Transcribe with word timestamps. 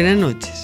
Buenas 0.00 0.18
noches. 0.18 0.59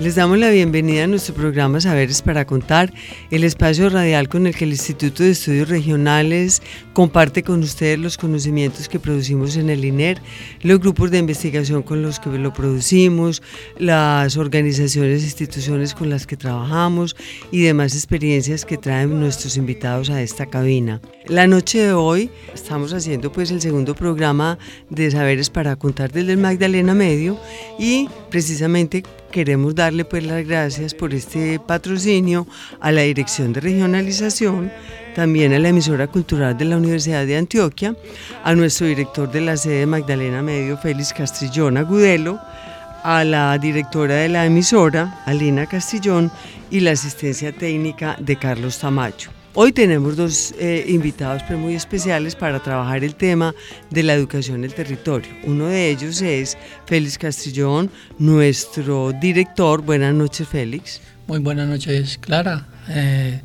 Les 0.00 0.14
damos 0.14 0.38
la 0.38 0.48
bienvenida 0.48 1.04
a 1.04 1.06
nuestro 1.06 1.34
programa 1.34 1.78
Saberes 1.78 2.22
para 2.22 2.46
Contar, 2.46 2.90
el 3.30 3.44
espacio 3.44 3.90
radial 3.90 4.30
con 4.30 4.46
el 4.46 4.56
que 4.56 4.64
el 4.64 4.70
Instituto 4.70 5.22
de 5.22 5.32
Estudios 5.32 5.68
Regionales 5.68 6.62
comparte 6.94 7.42
con 7.42 7.60
ustedes 7.60 7.98
los 7.98 8.16
conocimientos 8.16 8.88
que 8.88 8.98
producimos 8.98 9.58
en 9.58 9.68
el 9.68 9.84
INER, 9.84 10.22
los 10.62 10.80
grupos 10.80 11.10
de 11.10 11.18
investigación 11.18 11.82
con 11.82 12.00
los 12.00 12.18
que 12.18 12.30
lo 12.30 12.50
producimos, 12.50 13.42
las 13.78 14.38
organizaciones 14.38 15.20
e 15.20 15.26
instituciones 15.26 15.92
con 15.92 16.08
las 16.08 16.26
que 16.26 16.38
trabajamos 16.38 17.14
y 17.52 17.60
demás 17.60 17.94
experiencias 17.94 18.64
que 18.64 18.78
traen 18.78 19.20
nuestros 19.20 19.58
invitados 19.58 20.08
a 20.08 20.22
esta 20.22 20.46
cabina. 20.46 21.02
La 21.26 21.46
noche 21.46 21.78
de 21.78 21.92
hoy 21.92 22.30
estamos 22.54 22.94
haciendo 22.94 23.30
pues 23.30 23.50
el 23.50 23.60
segundo 23.60 23.94
programa 23.94 24.58
de 24.88 25.10
Saberes 25.10 25.50
para 25.50 25.76
Contar 25.76 26.10
desde 26.10 26.32
el 26.32 26.38
Magdalena 26.38 26.94
Medio 26.94 27.38
y 27.78 28.08
precisamente 28.30 29.02
queremos 29.30 29.74
darle 29.74 30.04
pues 30.04 30.24
las 30.24 30.46
gracias 30.46 30.94
por 30.94 31.14
este 31.14 31.58
patrocinio 31.58 32.46
a 32.80 32.92
la 32.92 33.02
Dirección 33.02 33.52
de 33.52 33.60
Regionalización, 33.60 34.70
también 35.14 35.52
a 35.52 35.58
la 35.58 35.68
emisora 35.68 36.06
cultural 36.06 36.56
de 36.58 36.64
la 36.64 36.76
Universidad 36.76 37.26
de 37.26 37.36
Antioquia, 37.36 37.94
a 38.44 38.54
nuestro 38.54 38.86
director 38.86 39.30
de 39.30 39.40
la 39.40 39.56
sede 39.56 39.86
Magdalena 39.86 40.42
Medio, 40.42 40.76
Félix 40.76 41.12
Castrillón 41.12 41.76
Agudelo, 41.76 42.38
a 43.02 43.24
la 43.24 43.56
directora 43.58 44.16
de 44.16 44.28
la 44.28 44.44
emisora, 44.44 45.22
Alina 45.26 45.66
Castillón, 45.66 46.30
y 46.70 46.80
la 46.80 46.92
asistencia 46.92 47.52
técnica 47.52 48.16
de 48.20 48.36
Carlos 48.36 48.78
Tamayo. 48.78 49.39
Hoy 49.52 49.72
tenemos 49.72 50.16
dos 50.16 50.54
eh, 50.60 50.84
invitados 50.86 51.42
pues, 51.42 51.58
muy 51.58 51.74
especiales 51.74 52.36
para 52.36 52.60
trabajar 52.60 53.02
el 53.02 53.16
tema 53.16 53.52
de 53.90 54.04
la 54.04 54.14
educación 54.14 54.58
en 54.58 54.64
el 54.64 54.74
territorio. 54.74 55.28
Uno 55.42 55.66
de 55.66 55.90
ellos 55.90 56.22
es 56.22 56.56
Félix 56.86 57.18
Castrillón, 57.18 57.90
nuestro 58.16 59.10
director. 59.12 59.82
Buenas 59.82 60.14
noches, 60.14 60.46
Félix. 60.46 61.00
Muy 61.26 61.40
buenas 61.40 61.68
noches, 61.68 62.16
Clara. 62.18 62.68
Eh, 62.90 63.40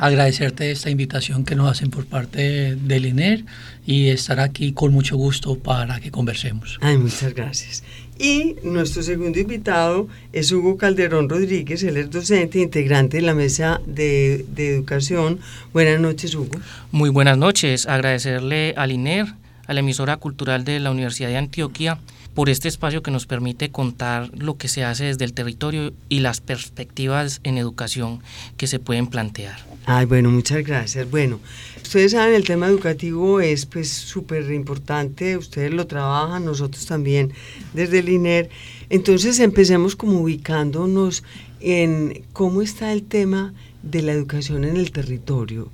agradecerte 0.00 0.70
esta 0.70 0.88
invitación 0.88 1.44
que 1.44 1.54
nos 1.54 1.70
hacen 1.70 1.90
por 1.90 2.06
parte 2.06 2.74
del 2.74 3.04
INER 3.04 3.44
y 3.86 4.08
estar 4.08 4.40
aquí 4.40 4.72
con 4.72 4.92
mucho 4.92 5.16
gusto 5.16 5.58
para 5.58 6.00
que 6.00 6.10
conversemos. 6.10 6.78
Ay, 6.80 6.96
muchas 6.96 7.34
gracias. 7.34 7.84
Y 8.18 8.56
nuestro 8.62 9.02
segundo 9.02 9.38
invitado 9.38 10.08
es 10.32 10.50
Hugo 10.52 10.78
Calderón 10.78 11.28
Rodríguez, 11.28 11.82
él 11.82 11.98
es 11.98 12.10
docente 12.10 12.58
e 12.58 12.62
integrante 12.62 13.18
de 13.18 13.22
la 13.22 13.34
mesa 13.34 13.80
de, 13.86 14.46
de, 14.54 14.74
educación. 14.74 15.38
Buenas 15.72 16.00
noches, 16.00 16.34
Hugo. 16.34 16.58
Muy 16.92 17.10
buenas 17.10 17.36
noches. 17.36 17.86
Agradecerle 17.86 18.74
al 18.76 18.92
INER, 18.92 19.26
a 19.66 19.74
la 19.74 19.80
emisora 19.80 20.16
cultural 20.16 20.64
de 20.64 20.80
la 20.80 20.90
Universidad 20.90 21.28
de 21.28 21.36
Antioquia, 21.36 21.98
por 22.34 22.48
este 22.48 22.68
espacio 22.68 23.02
que 23.02 23.10
nos 23.10 23.26
permite 23.26 23.70
contar 23.70 24.30
lo 24.36 24.56
que 24.56 24.68
se 24.68 24.84
hace 24.84 25.04
desde 25.04 25.24
el 25.24 25.34
territorio 25.34 25.92
y 26.08 26.20
las 26.20 26.40
perspectivas 26.40 27.40
en 27.44 27.58
educación 27.58 28.22
que 28.56 28.66
se 28.66 28.78
pueden 28.78 29.06
plantear. 29.06 29.69
Ay, 29.92 30.06
bueno, 30.06 30.30
muchas 30.30 30.64
gracias. 30.64 31.10
Bueno, 31.10 31.40
ustedes 31.82 32.12
saben, 32.12 32.36
el 32.36 32.44
tema 32.44 32.68
educativo 32.68 33.40
es 33.40 33.66
pues 33.66 33.88
súper 33.88 34.48
importante, 34.52 35.36
ustedes 35.36 35.72
lo 35.72 35.88
trabajan, 35.88 36.44
nosotros 36.44 36.86
también 36.86 37.32
desde 37.74 37.98
el 37.98 38.08
INER. 38.08 38.50
Entonces 38.88 39.40
empecemos 39.40 39.96
como 39.96 40.20
ubicándonos 40.20 41.24
en 41.58 42.22
cómo 42.32 42.62
está 42.62 42.92
el 42.92 43.02
tema 43.02 43.52
de 43.82 44.02
la 44.02 44.12
educación 44.12 44.62
en 44.62 44.76
el 44.76 44.92
territorio. 44.92 45.72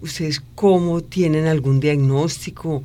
¿Ustedes 0.00 0.40
cómo 0.54 1.00
tienen 1.00 1.46
algún 1.46 1.80
diagnóstico? 1.80 2.84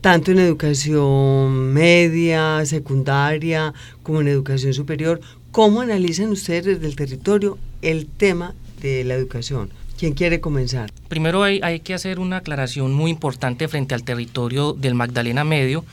tanto 0.00 0.32
en 0.32 0.38
educación 0.38 1.74
media, 1.74 2.64
secundaria, 2.64 3.74
como 4.02 4.22
en 4.22 4.28
educación 4.28 4.72
superior. 4.72 5.20
¿Cómo 5.50 5.82
analizan 5.82 6.30
ustedes 6.30 6.64
desde 6.64 6.86
el 6.86 6.96
territorio 6.96 7.58
el 7.82 8.06
tema 8.06 8.54
de 8.80 9.04
la 9.04 9.14
educación? 9.14 9.81
¿Quién 10.02 10.14
quiere 10.14 10.40
comenzar? 10.40 10.90
Primero 11.06 11.44
hay, 11.44 11.78
que 11.78 11.94
hacer 11.94 12.18
una 12.18 12.38
aclaración 12.38 12.92
muy 12.92 13.08
importante 13.08 13.68
frente 13.68 13.94
al 13.94 14.02
territorio 14.02 14.72
del 14.72 14.96
Magdalena 14.96 15.44
Medio 15.44 15.84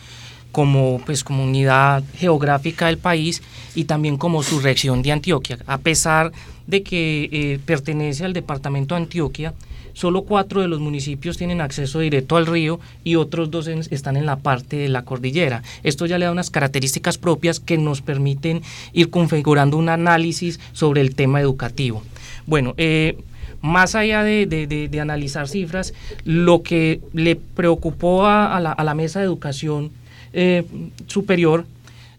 como 0.52 1.00
pues 1.06 1.24
comunidad 1.24 2.04
geográfica 2.16 2.88
del 2.88 2.98
país 2.98 3.44
y 3.76 3.84
también 3.84 4.18
como 4.18 4.42
su 4.42 4.62
región 4.62 5.04
de 5.04 5.12
Antioquia. 5.12 5.60
A 5.68 5.78
pesar 5.78 6.32
de 6.66 6.82
que 6.82 7.30
eh, 7.32 7.60
pertenece 7.64 8.26
al 8.26 8.34
departamento 8.34 8.96
de 8.96 9.02
Antioquia, 9.02 9.54
solo 9.94 10.24
cuatro 10.24 10.62
de 10.62 10.68
los 10.68 10.80
municipios 10.80 11.38
tienen 11.38 11.62
acceso 11.62 12.00
directo 12.00 12.36
al 12.36 12.48
río 12.48 12.80
y 13.04 13.14
otros 13.14 13.52
dos 13.52 13.68
están 13.68 14.18
en 14.18 14.26
la 14.26 14.38
parte 14.38 14.78
de 14.78 14.90
la 14.90 15.06
cordillera. 15.06 15.62
Esto 15.84 16.08
ya 16.08 16.18
le 16.18 16.26
da 16.26 16.32
unas 16.32 16.50
características 16.50 17.20
propias 17.20 17.60
que 17.60 17.78
nos 17.78 18.02
permiten 18.02 18.64
ir 18.92 19.12
configurando 19.12 19.78
un 19.78 19.90
análisis 19.90 20.60
sobre 20.74 21.02
el 21.02 21.14
tema 21.14 21.42
educativo. 21.42 22.02
Bueno, 22.48 22.74
eh, 22.78 23.16
más 23.62 23.96
allá 23.96 24.24
de, 24.24 25.00
analizar 25.02 25.48
cifras, 25.48 25.94
lo 26.24 26.64
que 26.64 27.02
le 27.14 27.36
preocupó 27.36 28.26
a, 28.26 28.60
la, 28.60 28.94
mesa 28.94 29.20
de 29.20 29.26
educación 29.26 29.92
eh, 30.34 30.66
superior 31.08 31.66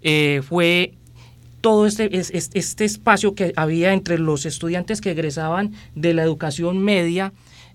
eh, 0.03 0.43
fue 0.47 0.95
todo 1.61 1.87
este, 1.87 2.11
este 2.19 2.85
espacio 2.85 3.35
que 3.35 3.53
había 3.57 3.93
entre 3.93 4.19
los 4.19 4.47
estudiantes 4.47 5.01
que 5.01 5.11
egresaban 5.11 5.73
de 5.95 6.15
la 6.15 6.23
educación 6.23 6.79
media 6.79 7.33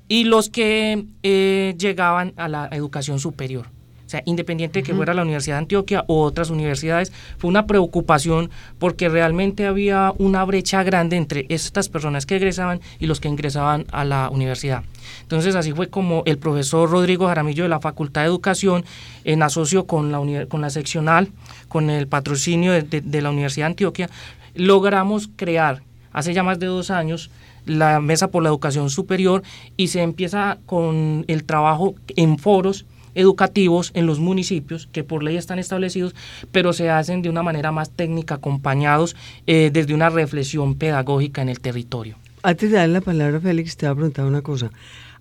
y 0.08 0.24
los 0.26 0.50
que 0.50 1.06
eh, 1.24 1.76
llegaban 1.78 2.34
a 2.36 2.48
la 2.48 2.70
educación 2.72 3.20
superior. 3.20 3.68
O 4.06 4.10
sea, 4.10 4.22
independiente 4.26 4.80
de 4.80 4.84
que 4.84 4.94
fuera 4.94 5.14
la 5.14 5.24
Universidad 5.24 5.56
de 5.56 5.60
Antioquia 5.60 6.06
o 6.08 6.22
otras 6.22 6.52
universidades, 6.52 7.12
fue 7.38 7.50
una 7.50 7.66
preocupación 7.66 8.52
porque 8.78 9.10
realmente 9.10 9.66
había 9.66 10.14
una 10.18 10.44
brecha 10.44 10.84
grande 10.84 11.18
entre 11.18 11.46
estas 11.50 11.90
personas 11.90 12.26
que 12.26 12.36
egresaban 12.36 12.82
y 13.00 13.08
los 13.08 13.20
que 13.20 13.30
ingresaban 13.30 13.86
a 13.92 14.06
la 14.06 14.30
universidad. 14.30 14.84
Entonces 15.24 15.56
así 15.56 15.72
fue 15.74 15.90
como 15.90 16.22
el 16.26 16.38
profesor 16.38 16.90
Rodrigo 16.90 17.28
Jaramillo 17.28 17.64
de 17.64 17.70
la 17.70 17.80
Facultad 17.80 18.22
de 18.22 18.28
Educación, 18.28 18.86
en 19.24 19.42
asocio 19.42 19.88
con 19.88 20.12
la, 20.12 20.46
con 20.46 20.62
la 20.62 20.70
seccional, 20.70 21.30
con 21.68 21.90
el 21.90 22.08
patrocinio 22.08 22.74
de, 22.74 22.84
de 22.84 23.22
la 23.22 23.32
Universidad 23.32 23.66
de 23.66 23.72
Antioquia, 23.72 24.10
logramos 24.54 25.30
crear 25.36 25.82
hace 26.14 26.34
ya 26.34 26.44
más 26.44 26.60
de 26.60 26.68
dos 26.68 26.92
años 26.92 27.30
la 27.66 28.00
Mesa 28.00 28.30
por 28.30 28.44
la 28.44 28.50
Educación 28.50 28.90
Superior 28.90 29.44
y 29.76 29.88
se 29.88 30.02
empieza 30.02 30.60
con 30.66 31.26
el 31.28 31.44
trabajo 31.44 31.96
en 32.16 32.38
foros 32.38 32.86
educativos 33.16 33.92
en 33.96 34.06
los 34.06 34.20
municipios 34.20 34.88
que 34.92 35.04
por 35.04 35.24
ley 35.24 35.38
están 35.38 35.58
establecidos, 35.58 36.14
pero 36.52 36.74
se 36.74 36.90
hacen 36.90 37.22
de 37.22 37.30
una 37.30 37.44
manera 37.44 37.72
más 37.72 37.90
técnica, 37.90 38.36
acompañados 38.36 39.16
eh, 39.48 39.72
desde 39.74 39.94
una 39.94 40.10
reflexión 40.10 40.76
pedagógica 40.76 41.42
en 41.42 41.50
el 41.50 41.60
territorio. 41.60 42.18
Antes 42.44 42.70
de 42.70 42.78
darle 42.78 42.94
la 42.94 43.02
palabra 43.02 43.40
Félix, 43.40 43.76
te 43.76 43.88
voy 43.88 43.94
a 43.94 43.96
preguntar 43.96 44.26
una 44.26 44.42
cosa. 44.42 44.70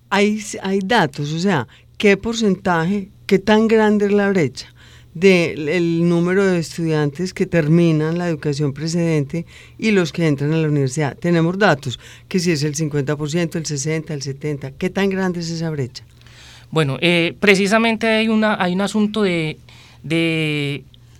Hay, 0.09 0.39
hay 0.61 0.79
datos, 0.79 1.31
o 1.33 1.39
sea, 1.39 1.67
¿qué 1.97 2.17
porcentaje, 2.17 3.09
qué 3.25 3.39
tan 3.39 3.67
grande 3.67 4.05
es 4.05 4.11
la 4.11 4.29
brecha 4.29 4.67
del 5.15 6.07
número 6.07 6.45
de 6.45 6.59
estudiantes 6.59 7.33
que 7.33 7.45
terminan 7.45 8.17
la 8.17 8.27
educación 8.27 8.73
precedente 8.73 9.45
y 9.77 9.91
los 9.91 10.11
que 10.11 10.27
entran 10.27 10.53
a 10.53 10.57
la 10.57 10.67
universidad? 10.67 11.17
Tenemos 11.17 11.57
datos, 11.57 11.99
que 12.27 12.39
si 12.39 12.51
es 12.51 12.61
el 12.63 12.75
50%, 12.75 13.55
el 13.55 13.63
60%, 13.63 14.11
el 14.11 14.21
70%, 14.21 14.73
¿qué 14.77 14.89
tan 14.89 15.09
grande 15.09 15.39
es 15.39 15.49
esa 15.49 15.69
brecha? 15.71 16.05
Bueno, 16.75 16.97
eh, 16.99 17.33
precisamente 17.39 18.05
hay, 18.05 18.27
una, 18.27 18.61
hay 18.61 18.73
un 18.73 18.81
asunto 18.81 19.21
de, 19.21 19.57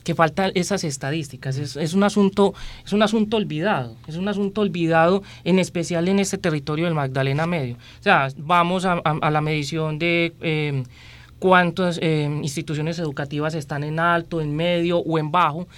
que 0.03 0.13
faltan 0.13 0.51
esas 0.53 0.83
estadísticas. 0.83 1.57
Es, 1.57 1.93
un 1.93 2.03
asunto, 2.03 2.53
es 2.85 2.91
un 2.91 3.01
asunto 3.01 3.37
olvidado, 3.37 3.95
es 4.05 4.17
un 4.17 4.27
asunto 4.27 4.59
olvidado 4.59 5.23
en 5.45 5.59
especial 5.59 6.09
en 6.09 6.19
este 6.19 6.37
territorio 6.37 6.83
del 6.83 6.93
Magdalena 6.93 7.45
Medio. 7.47 7.75
O 7.75 8.03
sea, 8.03 8.27
vamos 8.35 8.83
a, 8.83 9.01
la 9.31 9.39
medición 9.39 9.97
de 9.97 10.33
eh, 10.41 10.83
cuántas 11.39 11.99
eh, 12.01 12.29
instituciones 12.43 12.99
educativas 12.99 13.55
están 13.55 13.85
en 13.85 13.97
alto, 13.97 14.41
en 14.41 14.53
medio 14.57 14.97
o 14.97 15.17
en 15.17 15.31
bajo, 15.31 15.69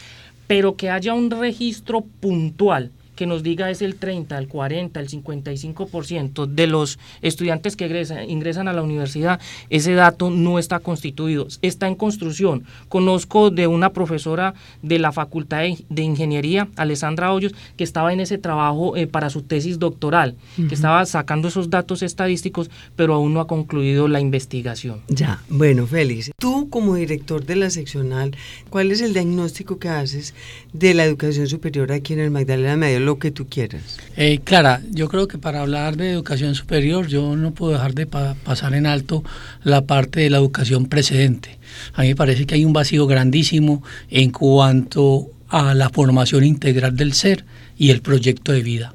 pero 0.47 0.75
que 0.75 0.89
haya 0.89 1.13
un 1.13 1.29
registro 1.29 2.01
puntual 2.01 2.89
que 3.17 3.25
nos 3.25 3.43
diga 3.43 3.69
es 3.69 3.81
el 3.81 3.95
30, 3.95 4.37
el 4.37 4.47
40, 4.47 4.99
el 4.99 5.09
55% 5.09 6.45
de 6.45 6.67
los 6.67 6.99
estudiantes 7.21 7.75
que 7.75 7.87
ingresan, 7.87 8.29
ingresan 8.29 8.67
a 8.69 8.73
la 8.73 8.83
universidad, 8.83 9.41
ese 9.69 9.93
dato 9.93 10.29
no 10.29 10.59
está 10.59 10.79
constituido, 10.79 11.47
está 11.61 11.87
en 11.87 11.95
construcción. 11.95 12.63
Conozco 12.87 13.49
de 13.49 13.67
una 13.67 13.91
profesora 13.91 14.53
de 14.81 14.99
la 14.99 15.11
Facultad 15.11 15.63
de, 15.89 16.01
Ingeniería, 16.01 16.69
Alessandra 16.75 17.33
Hoyos, 17.33 17.53
que 17.75 17.83
estaba 17.83 18.13
en 18.13 18.19
ese 18.19 18.37
trabajo 18.37 18.95
eh, 18.95 19.07
para 19.07 19.29
su 19.29 19.41
tesis 19.41 19.79
doctoral, 19.79 20.35
que 20.55 20.75
estaba 20.75 21.05
sacando 21.05 21.47
esos 21.47 21.69
datos 21.69 22.03
estadísticos, 22.03 22.69
pero 22.95 23.15
aún 23.15 23.33
no 23.33 23.41
ha 23.41 23.47
concluido 23.47 24.07
la 24.07 24.19
investigación. 24.19 25.01
Ya, 25.07 25.41
bueno, 25.49 25.87
Félix, 25.87 26.31
tú 26.37 26.69
como 26.69 26.95
director 26.95 27.45
de 27.45 27.55
la 27.55 27.71
seccional, 27.71 28.35
¿cuál 28.69 28.91
es 28.91 29.01
el 29.01 29.13
diagnóstico 29.13 29.79
que 29.79 29.89
haces 29.89 30.35
de 30.71 30.93
la 30.93 31.03
educación 31.03 31.47
superior 31.47 31.91
aquí 31.91 32.13
en 32.13 32.19
el 32.19 32.29
Magdalena 32.29 32.77
Medio? 32.77 32.99
Lo 33.07 33.19
que 33.19 33.31
tú 33.31 33.47
quieras. 33.47 33.99
Eh, 34.17 34.41
Clara, 34.43 34.81
yo 34.91 35.07
creo 35.07 35.29
que 35.29 35.37
para 35.37 35.61
hablar 35.61 35.95
de 35.95 36.11
educación 36.11 36.55
superior 36.55 37.07
yo 37.07 37.37
no 37.37 37.53
puedo 37.53 37.71
dejar 37.71 37.93
de 37.93 38.05
pasar 38.05 38.73
en 38.73 38.85
alto 38.85 39.23
la 39.63 39.85
parte 39.85 40.19
de 40.19 40.29
la 40.29 40.39
educación 40.39 40.87
precedente. 40.87 41.57
A 41.93 42.01
mí 42.01 42.09
me 42.09 42.17
parece 42.17 42.45
que 42.45 42.55
hay 42.55 42.65
un 42.65 42.73
vacío 42.73 43.07
grandísimo 43.07 43.81
en 44.09 44.31
cuanto 44.31 45.31
a 45.47 45.73
la 45.73 45.89
formación 45.89 46.43
integral 46.43 46.97
del 46.97 47.13
ser 47.13 47.45
y 47.77 47.91
el 47.91 48.01
proyecto 48.01 48.51
de 48.51 48.61
vida. 48.61 48.93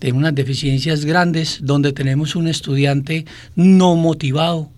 Tenemos 0.00 0.18
unas 0.18 0.34
deficiencias 0.34 1.06
grandes 1.06 1.60
donde 1.62 1.94
tenemos 1.94 2.36
un 2.36 2.48
estudiante 2.48 3.24
no 3.54 3.96
motivado, 3.96 4.70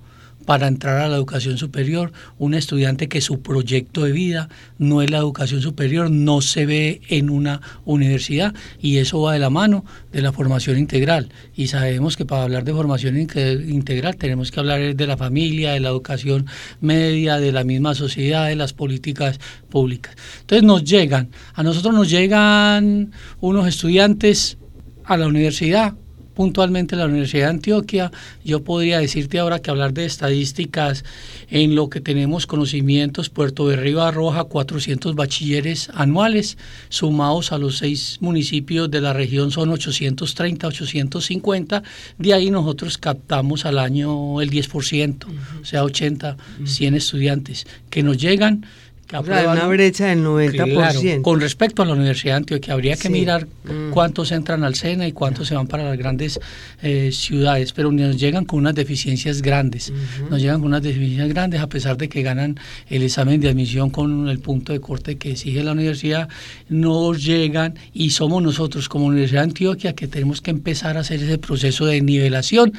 para 0.48 0.66
entrar 0.66 1.02
a 1.02 1.08
la 1.08 1.16
educación 1.16 1.58
superior, 1.58 2.10
un 2.38 2.54
estudiante 2.54 3.06
que 3.06 3.20
su 3.20 3.42
proyecto 3.42 4.04
de 4.04 4.12
vida 4.12 4.48
no 4.78 5.02
es 5.02 5.10
la 5.10 5.18
educación 5.18 5.60
superior, 5.60 6.10
no 6.10 6.40
se 6.40 6.64
ve 6.64 7.02
en 7.10 7.28
una 7.28 7.60
universidad 7.84 8.54
y 8.80 8.96
eso 8.96 9.20
va 9.20 9.34
de 9.34 9.40
la 9.40 9.50
mano 9.50 9.84
de 10.10 10.22
la 10.22 10.32
formación 10.32 10.78
integral. 10.78 11.28
Y 11.54 11.66
sabemos 11.66 12.16
que 12.16 12.24
para 12.24 12.44
hablar 12.44 12.64
de 12.64 12.72
formación 12.72 13.18
integral 13.18 14.16
tenemos 14.16 14.50
que 14.50 14.60
hablar 14.60 14.96
de 14.96 15.06
la 15.06 15.18
familia, 15.18 15.72
de 15.72 15.80
la 15.80 15.90
educación 15.90 16.46
media, 16.80 17.36
de 17.36 17.52
la 17.52 17.62
misma 17.62 17.94
sociedad, 17.94 18.48
de 18.48 18.56
las 18.56 18.72
políticas 18.72 19.38
públicas. 19.68 20.16
Entonces 20.40 20.64
nos 20.64 20.82
llegan, 20.82 21.28
a 21.52 21.62
nosotros 21.62 21.92
nos 21.92 22.08
llegan 22.08 23.12
unos 23.40 23.68
estudiantes 23.68 24.56
a 25.04 25.18
la 25.18 25.26
universidad 25.26 25.92
puntualmente 26.38 26.94
la 26.94 27.06
Universidad 27.06 27.46
de 27.46 27.50
Antioquia. 27.50 28.12
Yo 28.44 28.62
podría 28.62 29.00
decirte 29.00 29.40
ahora 29.40 29.58
que 29.58 29.72
hablar 29.72 29.92
de 29.92 30.04
estadísticas 30.04 31.04
en 31.50 31.74
lo 31.74 31.90
que 31.90 32.00
tenemos 32.00 32.46
conocimientos, 32.46 33.28
Puerto 33.28 33.66
de 33.66 33.74
Río 33.74 34.02
arroja 34.02 34.44
400 34.44 35.16
bachilleres 35.16 35.90
anuales, 35.94 36.56
sumados 36.90 37.50
a 37.50 37.58
los 37.58 37.78
seis 37.78 38.18
municipios 38.20 38.88
de 38.88 39.00
la 39.00 39.12
región 39.12 39.50
son 39.50 39.70
830, 39.70 40.68
850, 40.68 41.82
de 42.18 42.34
ahí 42.34 42.52
nosotros 42.52 42.98
captamos 42.98 43.64
al 43.64 43.80
año 43.80 44.40
el 44.40 44.48
10%, 44.48 45.26
o 45.60 45.64
sea, 45.64 45.82
80, 45.82 46.36
100 46.64 46.94
estudiantes 46.94 47.66
que 47.90 48.04
nos 48.04 48.16
llegan 48.16 48.64
una 49.12 49.66
brecha 49.66 50.06
del 50.06 50.24
90%. 50.24 51.22
con 51.22 51.40
respecto 51.40 51.82
a 51.82 51.86
la 51.86 51.94
Universidad 51.94 52.34
de 52.34 52.36
Antioquia, 52.36 52.74
habría 52.74 52.96
que 52.96 53.08
mirar 53.08 53.46
mm. 53.46 53.90
cuántos 53.90 54.32
entran 54.32 54.64
al 54.64 54.74
SENA 54.74 55.06
y 55.06 55.12
cuántos 55.12 55.48
se 55.48 55.54
van 55.54 55.66
para 55.66 55.84
las 55.84 55.96
grandes 55.96 56.38
eh, 56.82 57.10
ciudades, 57.12 57.72
pero 57.72 57.90
nos 57.90 58.18
llegan 58.18 58.44
con 58.44 58.60
unas 58.60 58.74
deficiencias 58.74 59.40
grandes. 59.40 59.92
Nos 60.28 60.40
llegan 60.40 60.60
con 60.60 60.68
unas 60.68 60.82
deficiencias 60.82 61.28
grandes, 61.28 61.60
a 61.60 61.68
pesar 61.68 61.96
de 61.96 62.08
que 62.08 62.22
ganan 62.22 62.58
el 62.88 63.02
examen 63.02 63.40
de 63.40 63.48
admisión 63.48 63.90
con 63.90 64.28
el 64.28 64.40
punto 64.40 64.72
de 64.72 64.80
corte 64.80 65.16
que 65.16 65.32
exige 65.32 65.62
la 65.62 65.72
universidad, 65.72 66.28
nos 66.68 67.24
llegan 67.24 67.74
y 67.94 68.10
somos 68.10 68.42
nosotros 68.42 68.88
como 68.88 69.06
Universidad 69.06 69.40
de 69.40 69.48
Antioquia 69.48 69.94
que 69.94 70.06
tenemos 70.06 70.40
que 70.40 70.50
empezar 70.50 70.96
a 70.96 71.00
hacer 71.00 71.22
ese 71.22 71.38
proceso 71.38 71.86
de 71.86 72.00
nivelación 72.02 72.72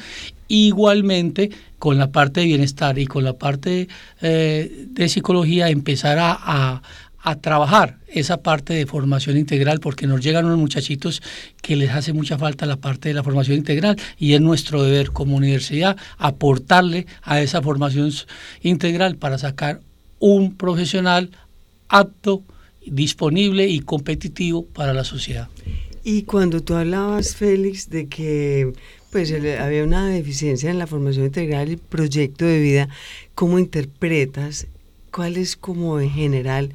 igualmente 0.50 1.50
con 1.78 1.96
la 1.96 2.10
parte 2.10 2.40
de 2.40 2.46
bienestar 2.46 2.98
y 2.98 3.06
con 3.06 3.22
la 3.24 3.38
parte 3.38 3.88
eh, 4.20 4.86
de 4.88 5.08
psicología 5.08 5.70
empezar 5.70 6.18
a, 6.20 6.82
trabajar 7.42 7.98
esa 8.08 8.42
parte 8.42 8.72
de 8.72 8.86
formación 8.86 9.36
integral 9.36 9.78
porque 9.78 10.06
nos 10.06 10.20
llegan 10.20 10.46
unos 10.46 10.58
muchachitos 10.58 11.22
que 11.62 11.76
les 11.76 11.90
hace 11.90 12.12
mucha 12.12 12.38
falta 12.38 12.66
la 12.66 12.78
parte 12.78 13.10
de 13.10 13.14
la 13.14 13.22
formación 13.22 13.58
integral 13.58 13.96
y 14.18 14.32
es 14.32 14.40
nuestro 14.40 14.82
deber 14.82 15.10
como 15.10 15.36
universidad 15.36 15.96
aportarle 16.16 17.06
a 17.22 17.40
esa 17.40 17.62
formación 17.62 18.10
integral 18.62 19.16
para 19.16 19.38
sacar 19.38 19.80
un 20.18 20.56
profesional 20.56 21.30
apto, 21.88 22.42
disponible 22.84 23.68
y 23.68 23.80
competitivo 23.80 24.64
para 24.64 24.92
la 24.94 25.04
sociedad. 25.04 25.48
Y 26.02 26.22
cuando 26.22 26.62
tú 26.62 26.74
hablabas, 26.74 27.36
Félix, 27.36 27.90
de 27.90 28.08
que 28.08 28.72
pues 29.10 29.32
había 29.32 29.84
una 29.84 30.08
deficiencia 30.08 30.70
en 30.70 30.78
la 30.78 30.86
formación 30.86 31.26
integral 31.26 31.72
y 31.72 31.76
proyecto 31.76 32.44
de 32.44 32.60
vida. 32.60 32.88
¿Cómo 33.34 33.58
interpretas 33.58 34.66
cuál 35.10 35.36
es 35.36 35.56
como 35.56 36.00
en 36.00 36.10
general 36.10 36.72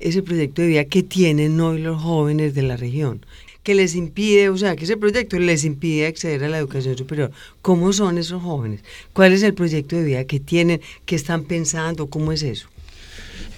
ese 0.00 0.22
proyecto 0.22 0.62
de 0.62 0.68
vida 0.68 0.84
que 0.84 1.02
tienen 1.02 1.60
hoy 1.60 1.80
los 1.80 2.02
jóvenes 2.02 2.54
de 2.54 2.62
la 2.62 2.76
región? 2.76 3.24
que 3.62 3.74
les 3.74 3.96
impide, 3.96 4.48
o 4.48 4.56
sea, 4.56 4.76
que 4.76 4.84
ese 4.84 4.96
proyecto 4.96 5.40
les 5.40 5.64
impide 5.64 6.06
acceder 6.06 6.44
a 6.44 6.48
la 6.48 6.58
educación 6.58 6.96
superior. 6.96 7.32
¿Cómo 7.62 7.92
son 7.92 8.16
esos 8.16 8.40
jóvenes? 8.40 8.82
¿Cuál 9.12 9.32
es 9.32 9.42
el 9.42 9.54
proyecto 9.54 9.96
de 9.96 10.04
vida 10.04 10.24
que 10.24 10.38
tienen? 10.38 10.80
¿Qué 11.04 11.16
están 11.16 11.42
pensando? 11.42 12.06
¿Cómo 12.06 12.30
es 12.30 12.44
eso? 12.44 12.68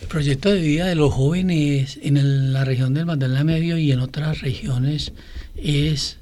El 0.00 0.08
proyecto 0.08 0.50
de 0.50 0.62
vida 0.62 0.86
de 0.86 0.94
los 0.94 1.12
jóvenes 1.12 1.98
en 2.00 2.54
la 2.54 2.64
región 2.64 2.94
del 2.94 3.04
Magdalena 3.04 3.44
Medio 3.44 3.76
y 3.76 3.92
en 3.92 4.00
otras 4.00 4.40
regiones 4.40 5.12
es 5.56 6.17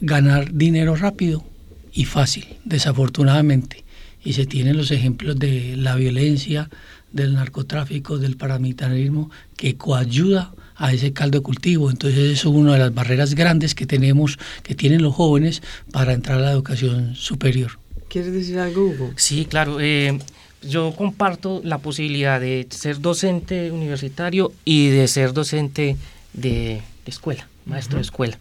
ganar 0.00 0.52
dinero 0.52 0.96
rápido 0.96 1.44
y 1.92 2.04
fácil, 2.04 2.46
desafortunadamente. 2.64 3.84
Y 4.24 4.34
se 4.34 4.46
tienen 4.46 4.76
los 4.76 4.90
ejemplos 4.90 5.38
de 5.38 5.76
la 5.76 5.94
violencia, 5.96 6.68
del 7.12 7.34
narcotráfico, 7.34 8.18
del 8.18 8.36
paramilitarismo, 8.36 9.30
que 9.56 9.76
coayuda 9.76 10.52
a 10.76 10.92
ese 10.92 11.12
caldo 11.12 11.38
de 11.38 11.42
cultivo. 11.42 11.90
Entonces 11.90 12.20
eso 12.30 12.50
es 12.50 12.54
una 12.54 12.74
de 12.74 12.78
las 12.78 12.94
barreras 12.94 13.34
grandes 13.34 13.74
que 13.74 13.86
tenemos, 13.86 14.38
que 14.62 14.74
tienen 14.74 15.02
los 15.02 15.14
jóvenes 15.14 15.62
para 15.90 16.12
entrar 16.12 16.38
a 16.38 16.42
la 16.42 16.52
educación 16.52 17.14
superior. 17.16 17.78
¿Quieres 18.08 18.32
decir 18.32 18.58
algo, 18.58 18.86
Hugo? 18.86 19.10
Sí, 19.16 19.46
claro. 19.46 19.78
Eh, 19.80 20.18
yo 20.62 20.92
comparto 20.96 21.60
la 21.64 21.78
posibilidad 21.78 22.40
de 22.40 22.66
ser 22.70 23.00
docente 23.00 23.70
universitario 23.70 24.52
y 24.64 24.88
de 24.88 25.06
ser 25.08 25.32
docente 25.32 25.96
de 26.32 26.82
escuela 27.06 27.46
maestro 27.68 27.96
de 27.96 28.02
escuela. 28.02 28.38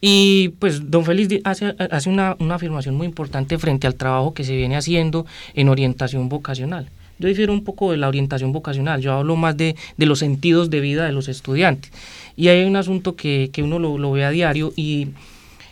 Y 0.00 0.50
pues 0.58 0.90
don 0.90 1.04
Félix 1.04 1.40
hace, 1.44 1.74
hace 1.78 2.10
una, 2.10 2.36
afirmación 2.50 2.94
muy 2.94 3.06
importante 3.06 3.58
frente 3.58 3.86
al 3.86 3.94
trabajo 3.94 4.34
que 4.34 4.44
se 4.44 4.56
viene 4.56 4.76
haciendo 4.76 5.26
en 5.54 5.68
orientación 5.68 6.28
vocacional. 6.28 6.88
Yo 7.18 7.28
difiero 7.28 7.52
un 7.52 7.62
poco 7.62 7.92
de 7.92 7.96
la 7.96 8.08
orientación 8.08 8.52
vocacional, 8.52 9.00
yo 9.00 9.12
hablo 9.12 9.36
más 9.36 9.56
de, 9.56 9.76
los 9.98 10.18
sentidos 10.18 10.68
de 10.68 10.80
vida 10.80 11.06
de 11.06 11.12
los 11.12 11.28
estudiantes. 11.28 11.92
Y 12.36 12.48
hay 12.48 12.64
un 12.64 12.76
asunto 12.76 13.14
que, 13.14 13.50
uno 13.58 13.78
lo, 13.78 14.12
ve 14.12 14.24
a 14.24 14.30
diario 14.30 14.72
y, 14.74 15.08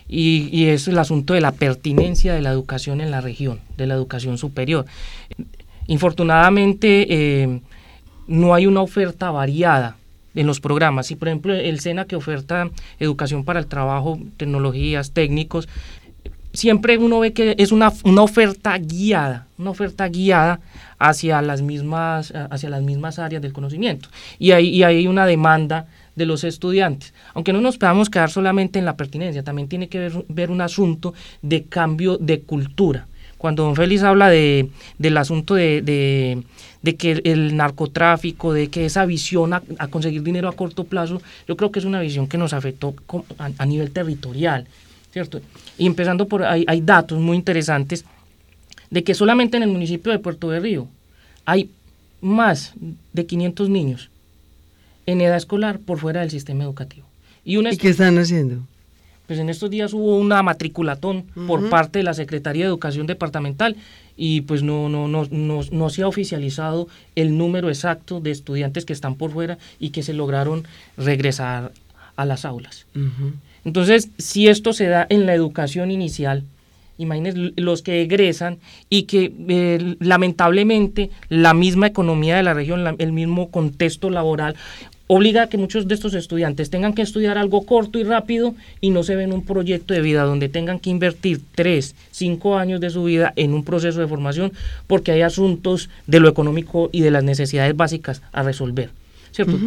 y, 0.09 0.67
es 0.67 0.87
el 0.87 0.99
asunto 0.99 1.35
de 1.35 1.41
la 1.41 1.51
pertinencia 1.51 2.33
de 2.33 2.43
la 2.43 2.51
educación 2.51 3.01
en 3.01 3.11
la 3.11 3.21
región, 3.21 3.59
de 3.77 3.89
la 3.89 3.95
educación 3.95 4.39
superior. 4.39 4.87
Infortunadamente, 5.89 7.07
eh, 7.11 7.61
no 8.29 8.55
hay 8.55 8.67
una 8.67 8.83
oferta 8.83 9.33
variada 9.33 9.97
en 10.35 10.47
los 10.47 10.61
programas. 10.61 11.11
Y 11.11 11.17
por 11.17 11.29
ejemplo 11.29 11.55
el 11.55 11.81
SENA 11.81 12.07
que 12.07 12.17
oferta 12.17 12.71
educación 12.99 13.45
para 13.45 13.61
el 13.61 13.67
trabajo, 13.67 14.19
tecnologías, 14.37 15.13
técnicos, 15.13 15.69
siempre 16.53 16.99
uno 16.99 17.21
ve 17.21 17.33
que 17.33 17.55
es 17.59 17.73
una, 17.73 17.93
una 18.05 18.23
oferta 18.23 18.77
guiada, 18.79 19.47
una 19.59 19.71
oferta 19.71 20.09
guiada 20.09 20.61
hacia 20.99 21.43
las 21.43 21.63
mismas, 21.63 22.33
hacia 22.51 22.71
las 22.71 22.83
mismas 22.83 23.19
áreas 23.19 23.43
del 23.43 23.53
conocimiento. 23.53 24.09
Y 24.39 24.53
hay, 24.53 24.69
y 24.69 24.83
hay 24.83 25.07
una 25.07 25.27
demanda 25.27 25.87
de 26.15 26.27
los 26.27 26.45
estudiantes. 26.45 27.15
Aunque 27.35 27.53
no 27.53 27.61
nos 27.61 27.79
podamos 27.79 28.11
quedar 28.11 28.31
solamente 28.31 28.79
en 28.79 28.85
la 28.85 28.97
pertinencia, 28.97 29.43
también 29.43 29.69
tiene 29.69 29.89
que 29.89 29.99
ver, 29.99 30.25
ver 30.29 30.51
un 30.51 30.61
asunto 30.61 31.15
de 31.41 31.65
cambio 31.65 32.19
de 32.19 32.43
cultura. 32.43 33.07
Cuando 33.43 33.65
don 33.65 33.75
Félix 33.75 34.05
habla 34.05 34.31
de, 34.31 34.69
del 34.99 35.17
asunto 35.17 35.57
de, 35.57 35.83
de 36.83 36.97
que 36.97 37.21
el 37.25 37.57
narcotráfico, 37.57 38.53
de 38.53 38.69
que 38.69 38.85
esa 38.87 39.05
visión 39.05 39.53
a, 39.53 39.63
conseguir 39.91 40.23
dinero 40.23 40.49
a 40.49 40.53
corto 40.53 40.85
plazo, 40.85 41.21
yo 41.49 41.57
creo 41.57 41.73
que 41.73 41.81
es 41.81 41.85
una 41.85 42.01
visión 42.01 42.29
que 42.29 42.39
nos 42.39 42.53
afectó 42.53 42.95
a, 43.39 43.67
nivel 43.67 43.91
territorial, 43.91 44.69
¿cierto? 45.13 45.41
Y 45.77 45.87
empezando 45.87 46.29
por, 46.29 46.45
hay, 46.45 46.65
hay 46.69 46.83
datos 46.83 47.19
muy 47.19 47.37
interesantes 47.37 48.05
de 48.91 49.03
que 49.03 49.13
solamente 49.13 49.57
en 49.57 49.65
el 49.65 49.71
municipio 49.71 50.13
de 50.13 50.21
Puerto 50.21 50.49
de 50.49 50.61
Río 50.61 50.87
hay 51.45 51.69
más 52.21 52.75
de 53.13 53.27
500 53.27 53.69
niños 53.71 54.09
en 55.07 55.21
edad 55.21 55.37
escolar 55.37 55.81
por 55.81 55.99
fuera 55.99 56.21
del 56.21 56.31
sistema 56.31 56.63
educativo. 56.63 57.09
¿Y, 57.45 57.59
¿Y 57.59 57.77
qué 57.77 57.89
están 57.89 58.19
haciendo? 58.19 58.61
Pues 59.33 59.41
en 59.41 59.49
estos 59.49 59.71
días 59.71 59.95
hubo 59.95 60.19
una 60.19 60.43
matriculatón 60.43 61.25
por 61.47 61.71
parte 61.71 62.01
de 62.01 62.03
la 62.03 62.13
Secretaría 62.13 62.65
de 62.65 62.69
Educación 62.69 63.07
Departamental 63.07 63.77
y 64.15 64.43
pues 64.43 64.63
no, 64.63 64.91
no, 64.91 65.09
no, 65.09 65.27
no, 65.31 65.63
no 65.71 65.89
se 65.89 66.03
ha 66.03 66.07
oficializado 66.07 66.87
el 67.15 67.39
número 67.39 67.71
exacto 67.71 68.21
de 68.21 68.31
estudiantes 68.31 68.85
que 68.85 68.93
están 68.93 69.15
por 69.15 69.31
fuera 69.31 69.57
y 69.81 69.89
que 69.89 70.03
se 70.03 70.13
lograron 70.13 70.67
regresar 70.99 71.73
a 72.15 72.27
las 72.27 72.45
aulas. 72.45 72.85
Entonces, 73.65 74.11
si 74.19 74.49
esto 74.49 74.75
se 74.75 74.89
da 74.89 75.07
en 75.09 75.25
la 75.25 75.33
educación 75.33 75.91
inicial, 75.91 76.45
imagínense 76.99 77.55
los 77.57 77.81
que 77.81 78.03
egresan 78.03 78.59
y 78.91 79.05
que 79.05 79.33
eh, 79.49 79.97
lamentablemente 79.99 81.09
la 81.31 81.55
misma 81.55 81.87
economía 81.87 82.37
de 82.37 82.43
la 82.43 82.53
región, 82.53 82.97
el 82.99 83.13
mismo 83.13 83.51
contexto 83.51 84.11
laboral 84.11 84.57
obliga 85.15 85.43
a 85.43 85.49
que 85.49 85.59
muchos 85.59 85.87
de 85.87 85.95
estos 85.95 86.15
estudiantes 86.15 86.71
tengan 86.71 86.95
que 86.95 87.03
estudiar 87.03 87.37
algo 87.37 87.67
corto 87.67 87.99
y 87.99 88.03
rápido 88.03 88.55
y 88.81 88.89
no 88.89 89.03
se 89.03 89.15
ven 89.15 89.35
un 89.35 89.45
proyecto 89.45 89.93
de 89.93 90.01
vida 90.01 90.23
donde 90.23 90.49
tengan 90.49 90.79
que 90.79 90.89
invertir 90.89 91.43
tres, 91.55 91.95
cinco 92.11 92.57
años 92.57 92.81
de 92.81 92.89
su 92.89 93.05
vida 93.05 93.35
en 93.37 93.53
un 93.53 93.63
proceso 93.63 94.01
de 94.01 94.07
formación 94.07 94.55
porque 94.87 95.13
hay 95.13 95.21
asuntos 95.21 95.91
de 96.07 96.19
lo 96.19 96.31
económico 96.31 96.89
y 96.93 97.03
de 97.03 97.11
las 97.11 97.25
necesidades 97.25 97.77
básicas 97.77 98.23
a 98.33 98.43
resolver. 98.43 99.02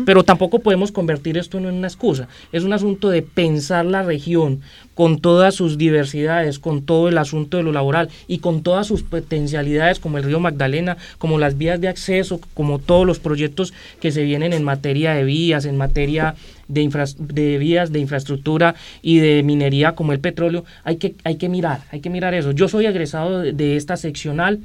Pero 0.06 0.24
tampoco 0.24 0.60
podemos 0.60 0.92
convertir 0.92 1.38
esto 1.38 1.58
en 1.58 1.66
una 1.66 1.88
excusa. 1.88 2.28
Es 2.52 2.64
un 2.64 2.74
asunto 2.74 3.10
de 3.10 3.22
pensar 3.22 3.86
la 3.86 4.04
región 4.04 4.62
con 4.94 5.20
todas 5.20 5.56
sus 5.56 5.78
diversidades, 5.78 6.60
con 6.60 6.84
todo 6.84 7.10
el 7.10 7.18
asunto 7.18 7.58
de 7.58 7.64
lo 7.64 7.72
laboral 7.72 8.10
y 8.28 8.40
con 8.40 8.64
todas 8.64 8.88
sus 8.88 9.04
potencialidades 9.04 10.00
como 10.00 10.18
el 10.18 10.24
río 10.24 10.40
Magdalena, 10.40 10.98
como 11.18 11.38
las 11.38 11.58
vías 11.58 11.82
de 11.82 11.90
acceso, 11.90 12.40
como 12.54 12.80
todos 12.80 13.06
los 13.06 13.20
proyectos 13.20 13.74
que 14.00 14.12
se 14.12 14.24
vienen 14.24 14.54
en 14.54 14.64
materia 14.64 15.14
de 15.14 15.24
vías, 15.24 15.66
en 15.66 15.78
materia 15.78 16.36
de, 16.68 17.16
de 17.20 17.58
vías, 17.58 17.92
de 17.92 18.00
infraestructura 18.00 18.76
y 19.02 19.18
de 19.18 19.44
minería 19.44 19.96
como 19.96 20.14
el 20.14 20.20
petróleo. 20.20 20.66
Hay 20.84 20.98
que, 20.98 21.16
hay 21.24 21.36
que 21.36 21.50
mirar, 21.50 21.82
hay 21.92 22.00
que 22.00 22.10
mirar 22.10 22.34
eso. 22.34 22.52
Yo 22.52 22.68
soy 22.68 22.86
egresado 22.86 23.42
de 23.42 23.76
esta 23.76 23.98
seccional 23.98 24.60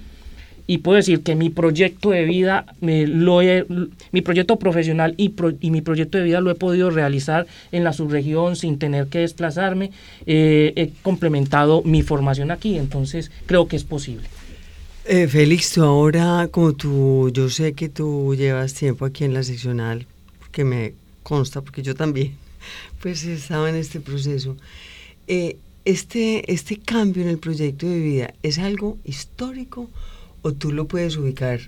y 0.70 0.78
puedo 0.78 0.94
decir 0.94 1.24
que 1.24 1.34
mi 1.34 1.50
proyecto 1.50 2.10
de 2.10 2.24
vida, 2.24 2.64
me, 2.80 3.04
lo 3.04 3.40
mi 4.12 4.22
proyecto 4.22 4.56
profesional 4.56 5.14
y, 5.16 5.34
y, 5.60 5.70
mi 5.72 5.80
proyecto 5.80 6.16
de 6.16 6.22
vida 6.22 6.40
lo 6.40 6.48
he 6.48 6.54
podido 6.54 6.90
realizar 6.90 7.48
en 7.72 7.82
la 7.82 7.92
subregión 7.92 8.54
sin 8.54 8.78
tener 8.78 9.08
que 9.08 9.18
desplazarme. 9.18 9.90
Eh, 10.26 10.72
he 10.76 10.90
complementado 11.02 11.82
mi 11.82 12.02
formación 12.02 12.52
aquí, 12.52 12.78
entonces 12.78 13.32
creo 13.46 13.66
que 13.66 13.74
es 13.74 13.82
posible. 13.82 14.28
Eh, 15.06 15.26
Félix, 15.26 15.72
tú 15.72 15.82
ahora, 15.82 16.46
como 16.52 16.72
tú, 16.72 17.32
yo 17.32 17.50
sé 17.50 17.72
que 17.72 17.88
tú 17.88 18.36
llevas 18.36 18.72
tiempo 18.72 19.04
aquí 19.04 19.24
en 19.24 19.34
la 19.34 19.42
seccional, 19.42 20.06
porque 20.38 20.62
me 20.62 20.94
consta, 21.24 21.62
porque 21.62 21.82
yo 21.82 21.96
también, 21.96 22.34
pues 23.02 23.24
estaba 23.24 23.68
en 23.70 23.74
este 23.74 23.98
proceso. 23.98 24.56
Eh, 25.26 25.56
este, 25.84 26.52
este 26.52 26.76
cambio 26.76 27.24
en 27.24 27.28
el 27.28 27.38
proyecto 27.38 27.88
de 27.88 27.98
vida 27.98 28.34
es 28.44 28.60
algo 28.60 28.98
histórico 29.04 29.90
o 30.42 30.52
tú 30.52 30.72
lo 30.72 30.86
puedes 30.86 31.16
ubicar 31.16 31.60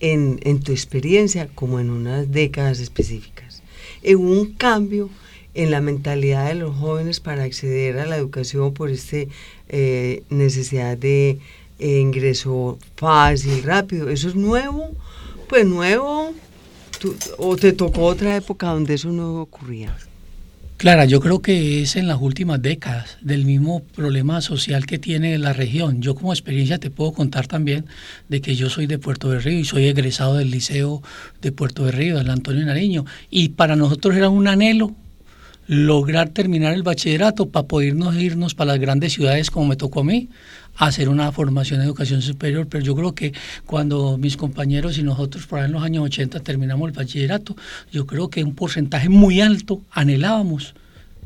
en, 0.00 0.60
tu 0.60 0.72
experiencia 0.72 1.48
como 1.54 1.80
en 1.80 1.90
unas 1.90 2.30
décadas 2.30 2.80
específicas. 2.80 3.62
Hubo 4.02 4.40
un 4.40 4.54
cambio 4.54 5.10
en 5.54 5.70
la 5.70 5.80
mentalidad 5.80 6.48
de 6.48 6.54
los 6.54 6.74
jóvenes 6.76 7.20
para 7.20 7.44
acceder 7.44 7.98
a 7.98 8.06
la 8.06 8.16
educación 8.16 8.72
por 8.72 8.90
esta 8.90 9.18
eh, 9.68 10.22
necesidad 10.30 10.96
de 10.96 11.38
eh, 11.78 11.98
ingreso 11.98 12.78
fácil, 12.96 13.62
rápido. 13.62 14.08
¿Eso 14.08 14.28
es 14.28 14.34
nuevo? 14.34 14.90
Pues 15.48 15.66
nuevo. 15.66 16.32
¿O 17.38 17.56
te 17.56 17.72
tocó 17.72 18.02
otra 18.02 18.36
época 18.36 18.68
donde 18.68 18.94
eso 18.94 19.10
no 19.10 19.40
ocurría? 19.40 19.96
Clara, 20.80 21.04
yo 21.04 21.20
creo 21.20 21.42
que 21.42 21.82
es 21.82 21.94
en 21.96 22.08
las 22.08 22.16
últimas 22.22 22.62
décadas 22.62 23.18
del 23.20 23.44
mismo 23.44 23.82
problema 23.82 24.40
social 24.40 24.86
que 24.86 24.98
tiene 24.98 25.36
la 25.36 25.52
región. 25.52 26.00
Yo 26.00 26.14
como 26.14 26.32
experiencia 26.32 26.78
te 26.78 26.88
puedo 26.88 27.12
contar 27.12 27.46
también 27.46 27.84
de 28.30 28.40
que 28.40 28.56
yo 28.56 28.70
soy 28.70 28.86
de 28.86 28.98
Puerto 28.98 29.28
de 29.28 29.40
Río 29.40 29.58
y 29.58 29.66
soy 29.66 29.88
egresado 29.88 30.36
del 30.36 30.50
Liceo 30.50 31.02
de 31.42 31.52
Puerto 31.52 31.84
de 31.84 31.92
Río, 31.92 32.16
del 32.16 32.30
Antonio 32.30 32.64
Nariño. 32.64 33.04
Y 33.28 33.50
para 33.50 33.76
nosotros 33.76 34.16
era 34.16 34.30
un 34.30 34.48
anhelo 34.48 34.96
lograr 35.70 36.30
terminar 36.30 36.74
el 36.74 36.82
bachillerato 36.82 37.48
para 37.48 37.68
podernos 37.68 38.16
irnos 38.16 38.56
para 38.56 38.72
las 38.72 38.80
grandes 38.80 39.12
ciudades 39.12 39.52
como 39.52 39.68
me 39.68 39.76
tocó 39.76 40.00
a 40.00 40.04
mí 40.04 40.28
hacer 40.74 41.08
una 41.08 41.30
formación 41.30 41.78
de 41.78 41.86
educación 41.86 42.22
superior, 42.22 42.66
pero 42.68 42.82
yo 42.84 42.96
creo 42.96 43.14
que 43.14 43.32
cuando 43.66 44.18
mis 44.18 44.36
compañeros 44.36 44.98
y 44.98 45.04
nosotros 45.04 45.46
por 45.46 45.60
ahí 45.60 45.66
en 45.66 45.72
los 45.72 45.84
años 45.84 46.02
80 46.06 46.40
terminamos 46.40 46.88
el 46.88 46.96
bachillerato, 46.96 47.54
yo 47.92 48.04
creo 48.04 48.28
que 48.30 48.42
un 48.42 48.56
porcentaje 48.56 49.08
muy 49.08 49.40
alto 49.40 49.80
anhelábamos 49.92 50.74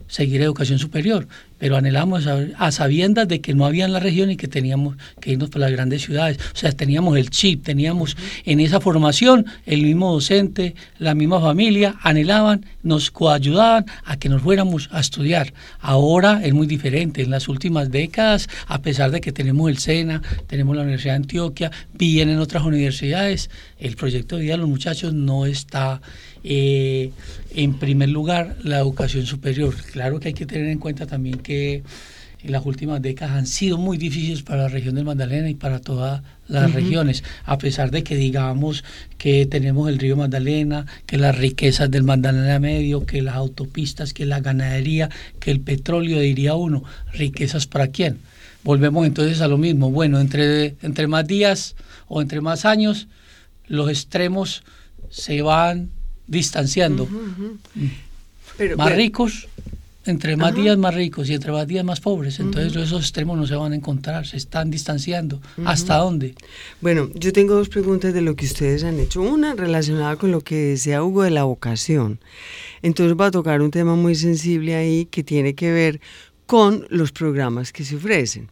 seguir 0.08 0.42
educación 0.42 0.78
superior 0.78 1.26
pero 1.58 1.76
anhelamos 1.76 2.26
a, 2.26 2.72
sabiendas 2.72 3.28
de 3.28 3.40
que 3.40 3.54
no 3.54 3.66
había 3.66 3.84
en 3.84 3.92
la 3.92 4.00
región 4.00 4.30
y 4.30 4.36
que 4.36 4.48
teníamos 4.48 4.96
que 5.20 5.32
irnos 5.32 5.50
para 5.50 5.66
las 5.66 5.72
grandes 5.72 6.02
ciudades. 6.02 6.38
O 6.52 6.56
sea, 6.56 6.72
teníamos 6.72 7.16
el 7.16 7.30
chip, 7.30 7.64
teníamos 7.64 8.16
en 8.44 8.60
esa 8.60 8.80
formación 8.80 9.46
el 9.66 9.82
mismo 9.82 10.12
docente, 10.12 10.74
la 10.98 11.14
misma 11.14 11.40
familia, 11.40 11.94
anhelaban, 12.02 12.66
nos 12.82 13.10
coayudaban 13.10 13.86
a 14.04 14.18
que 14.18 14.28
nos 14.28 14.42
fuéramos 14.42 14.88
a 14.92 15.00
estudiar. 15.00 15.52
Ahora 15.80 16.40
es 16.44 16.52
muy 16.52 16.66
diferente. 16.66 17.22
En 17.22 17.30
las 17.30 17.48
últimas 17.48 17.90
décadas, 17.90 18.48
a 18.66 18.82
pesar 18.82 19.10
de 19.10 19.20
que 19.20 19.32
tenemos 19.32 19.70
el 19.70 19.78
SENA, 19.78 20.22
tenemos 20.46 20.76
la 20.76 20.82
Universidad 20.82 21.14
de 21.14 21.16
Antioquia, 21.16 21.70
vienen 21.92 22.38
otras 22.38 22.64
universidades, 22.64 23.50
el 23.78 23.96
proyecto 23.96 24.36
de 24.36 24.42
vida 24.42 24.52
de 24.52 24.58
los 24.58 24.68
muchachos 24.68 25.14
no 25.14 25.46
está 25.46 26.00
eh, 26.46 27.10
en 27.54 27.74
primer 27.74 28.10
lugar 28.10 28.56
la 28.62 28.78
educación 28.78 29.24
superior. 29.24 29.74
Claro 29.92 30.20
que 30.20 30.28
hay 30.28 30.34
que 30.34 30.44
tener 30.44 30.68
en 30.68 30.78
cuenta 30.78 31.06
también 31.06 31.38
que 31.44 31.84
en 32.44 32.52
las 32.52 32.66
últimas 32.66 33.00
décadas 33.00 33.36
han 33.36 33.46
sido 33.46 33.78
muy 33.78 33.96
difíciles 33.96 34.42
para 34.42 34.64
la 34.64 34.68
región 34.68 34.94
del 34.94 35.04
Magdalena 35.04 35.48
y 35.48 35.54
para 35.54 35.78
todas 35.78 36.22
las 36.46 36.72
regiones, 36.74 37.24
a 37.44 37.56
pesar 37.56 37.90
de 37.90 38.04
que 38.04 38.16
digamos 38.16 38.84
que 39.16 39.46
tenemos 39.46 39.88
el 39.88 39.98
río 39.98 40.14
Magdalena, 40.14 40.84
que 41.06 41.16
las 41.16 41.36
riquezas 41.38 41.90
del 41.90 42.02
Magdalena 42.02 42.58
Medio, 42.58 43.06
que 43.06 43.22
las 43.22 43.36
autopistas, 43.36 44.12
que 44.12 44.26
la 44.26 44.40
ganadería, 44.40 45.08
que 45.40 45.50
el 45.50 45.60
petróleo, 45.60 46.20
diría 46.20 46.54
uno, 46.54 46.84
riquezas 47.14 47.66
para 47.66 47.88
quién. 47.88 48.18
Volvemos 48.62 49.06
entonces 49.06 49.40
a 49.40 49.48
lo 49.48 49.56
mismo, 49.56 49.90
bueno, 49.90 50.20
entre, 50.20 50.76
entre 50.82 51.06
más 51.06 51.26
días 51.26 51.76
o 52.08 52.20
entre 52.20 52.42
más 52.42 52.66
años, 52.66 53.08
los 53.68 53.88
extremos 53.88 54.64
se 55.08 55.40
van 55.40 55.88
distanciando. 56.26 57.06
Mm. 57.06 58.76
más 58.76 58.94
ricos 58.94 59.48
entre 60.06 60.36
más 60.36 60.54
días 60.54 60.76
más 60.76 60.94
ricos 60.94 61.28
y 61.30 61.34
entre 61.34 61.52
más 61.52 61.66
días 61.66 61.84
más 61.84 62.00
pobres. 62.00 62.40
Entonces 62.40 62.76
esos 62.76 63.00
extremos 63.00 63.36
no 63.36 63.46
se 63.46 63.56
van 63.56 63.72
a 63.72 63.76
encontrar, 63.76 64.26
se 64.26 64.36
están 64.36 64.70
distanciando. 64.70 65.40
¿Hasta 65.64 65.96
dónde? 65.96 66.34
Bueno, 66.80 67.10
yo 67.14 67.32
tengo 67.32 67.54
dos 67.54 67.68
preguntas 67.68 68.12
de 68.12 68.20
lo 68.20 68.36
que 68.36 68.46
ustedes 68.46 68.84
han 68.84 68.98
hecho. 68.98 69.22
Una 69.22 69.54
relacionada 69.54 70.16
con 70.16 70.30
lo 70.30 70.40
que 70.40 70.56
decía 70.56 71.02
Hugo 71.02 71.22
de 71.22 71.30
la 71.30 71.44
vocación. 71.44 72.20
Entonces 72.82 73.16
va 73.18 73.26
a 73.26 73.30
tocar 73.30 73.62
un 73.62 73.70
tema 73.70 73.94
muy 73.94 74.14
sensible 74.14 74.74
ahí 74.74 75.06
que 75.06 75.24
tiene 75.24 75.54
que 75.54 75.72
ver 75.72 76.00
con 76.46 76.86
los 76.90 77.12
programas 77.12 77.72
que 77.72 77.84
se 77.84 77.96
ofrecen. 77.96 78.50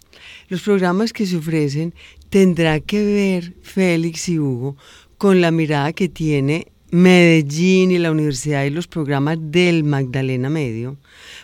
Los 0.49 0.63
programas 0.63 1.13
que 1.13 1.27
se 1.27 1.37
ofrecen 1.37 1.95
tendrá 2.31 2.81
que 2.81 3.05
ver, 3.05 3.55
Félix 3.63 4.29
y 4.29 4.39
Hugo, 4.39 4.77
con 5.19 5.41
la 5.41 5.51
mirada 5.51 5.93
que 5.93 6.09
tiene 6.09 6.73
Medellín 6.95 7.91
y 7.91 7.97
la 7.97 8.11
universidad 8.11 8.65
y 8.67 8.71
los 8.71 8.87
programas 8.87 9.39
del 9.41 9.83
Magdalena 9.83 10.51
Medio 10.51 10.99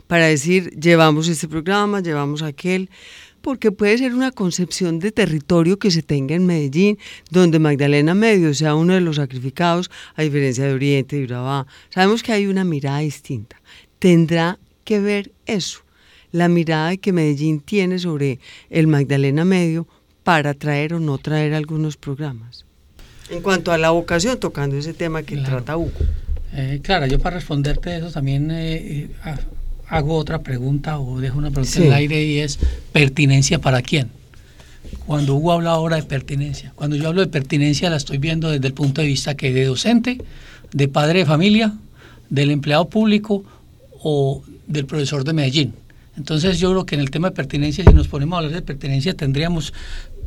para 0.07 0.26
decir, 0.26 0.78
llevamos 0.78 1.26
este 1.26 1.49
programa, 1.49 2.00
llevamos 2.02 2.43
aquel, 2.43 2.90
porque 3.40 3.73
puede 3.73 3.97
ser 3.97 4.12
una 4.12 4.31
concepción 4.31 4.99
de 4.99 5.11
territorio 5.11 5.78
que 5.78 5.90
se 5.90 6.02
tenga 6.02 6.35
en 6.35 6.45
Medellín, 6.45 6.99
donde 7.31 7.59
Magdalena 7.61 8.12
Medio 8.12 8.52
sea 8.52 8.75
uno 8.75 8.93
de 8.93 9.00
los 9.00 9.17
sacrificados, 9.17 9.90
a 10.17 10.23
diferencia 10.23 10.64
de 10.64 10.75
Oriente 10.75 11.17
y 11.17 11.25
Urabá. 11.25 11.67
Sabemos 11.88 12.23
que 12.23 12.33
hay 12.33 12.47
una 12.47 12.64
mirada 12.64 12.99
distinta. 12.99 13.59
Tendrá 13.99 14.59
que 14.85 15.00
ver 15.00 15.33
eso, 15.47 15.81
la 16.31 16.50
mirada 16.50 16.95
que 16.99 17.14
Medellín 17.14 17.61
tiene 17.61 17.99
sobre 17.99 18.38
el 18.69 18.87
Magdalena 18.87 19.47
Medio 19.47 19.88
para 20.25 20.52
traer 20.52 20.93
o 20.93 21.00
no 21.00 21.17
traer 21.17 21.55
algunos 21.55 21.97
programas. 21.97 22.68
En 23.31 23.43
cuanto 23.43 23.73
a 23.73 23.79
la 23.79 23.91
vocación, 23.91 24.39
tocando 24.39 24.77
ese 24.77 24.95
tema 24.95 25.23
que 25.23 25.37
trata 25.37 25.77
Hugo. 25.77 25.93
Eh, 26.55 26.81
claro, 26.83 27.07
yo 27.07 27.19
para 27.19 27.37
responderte 27.37 27.97
eso 27.97 28.11
también 28.11 28.51
eh, 28.51 28.77
eh, 28.77 29.09
hago 29.89 30.17
otra 30.17 30.41
pregunta 30.41 30.99
o 30.99 31.21
dejo 31.21 31.39
una 31.39 31.51
pregunta 31.51 31.79
en 31.79 31.87
el 31.87 31.93
aire 31.93 32.25
y 32.25 32.39
es 32.39 32.59
pertinencia 32.93 33.59
para 33.59 33.83
quién. 33.83 34.11
Cuando 35.07 35.35
Hugo 35.35 35.53
habla 35.53 35.73
ahora 35.73 35.97
de 35.97 36.05
pertinencia, 36.05 36.73
cuando 36.75 36.97
yo 36.97 37.09
hablo 37.09 37.21
de 37.21 37.27
pertinencia 37.27 37.91
la 37.91 37.97
estoy 37.97 38.17
viendo 38.19 38.51
desde 38.51 38.67
el 38.67 38.73
punto 38.73 39.03
de 39.03 39.07
vista 39.07 39.35
que 39.35 39.53
de 39.53 39.67
docente, 39.67 40.19
de 40.73 40.89
padre 40.89 41.21
de 41.21 41.27
familia, 41.27 41.75
del 42.31 42.51
empleado 42.51 42.89
público 42.89 43.45
o 44.03 44.43
del 44.67 44.87
profesor 44.87 45.25
de 45.25 45.33
Medellín. 45.35 45.75
Entonces 46.17 46.59
yo 46.59 46.71
creo 46.71 46.87
que 46.87 46.95
en 46.95 47.01
el 47.03 47.11
tema 47.11 47.31
de 47.31 47.37
pertinencia, 47.37 47.85
si 47.85 47.93
nos 47.93 48.09
ponemos 48.09 48.37
a 48.37 48.39
hablar 48.39 48.53
de 48.53 48.63
pertinencia, 48.63 49.15
tendríamos 49.15 49.73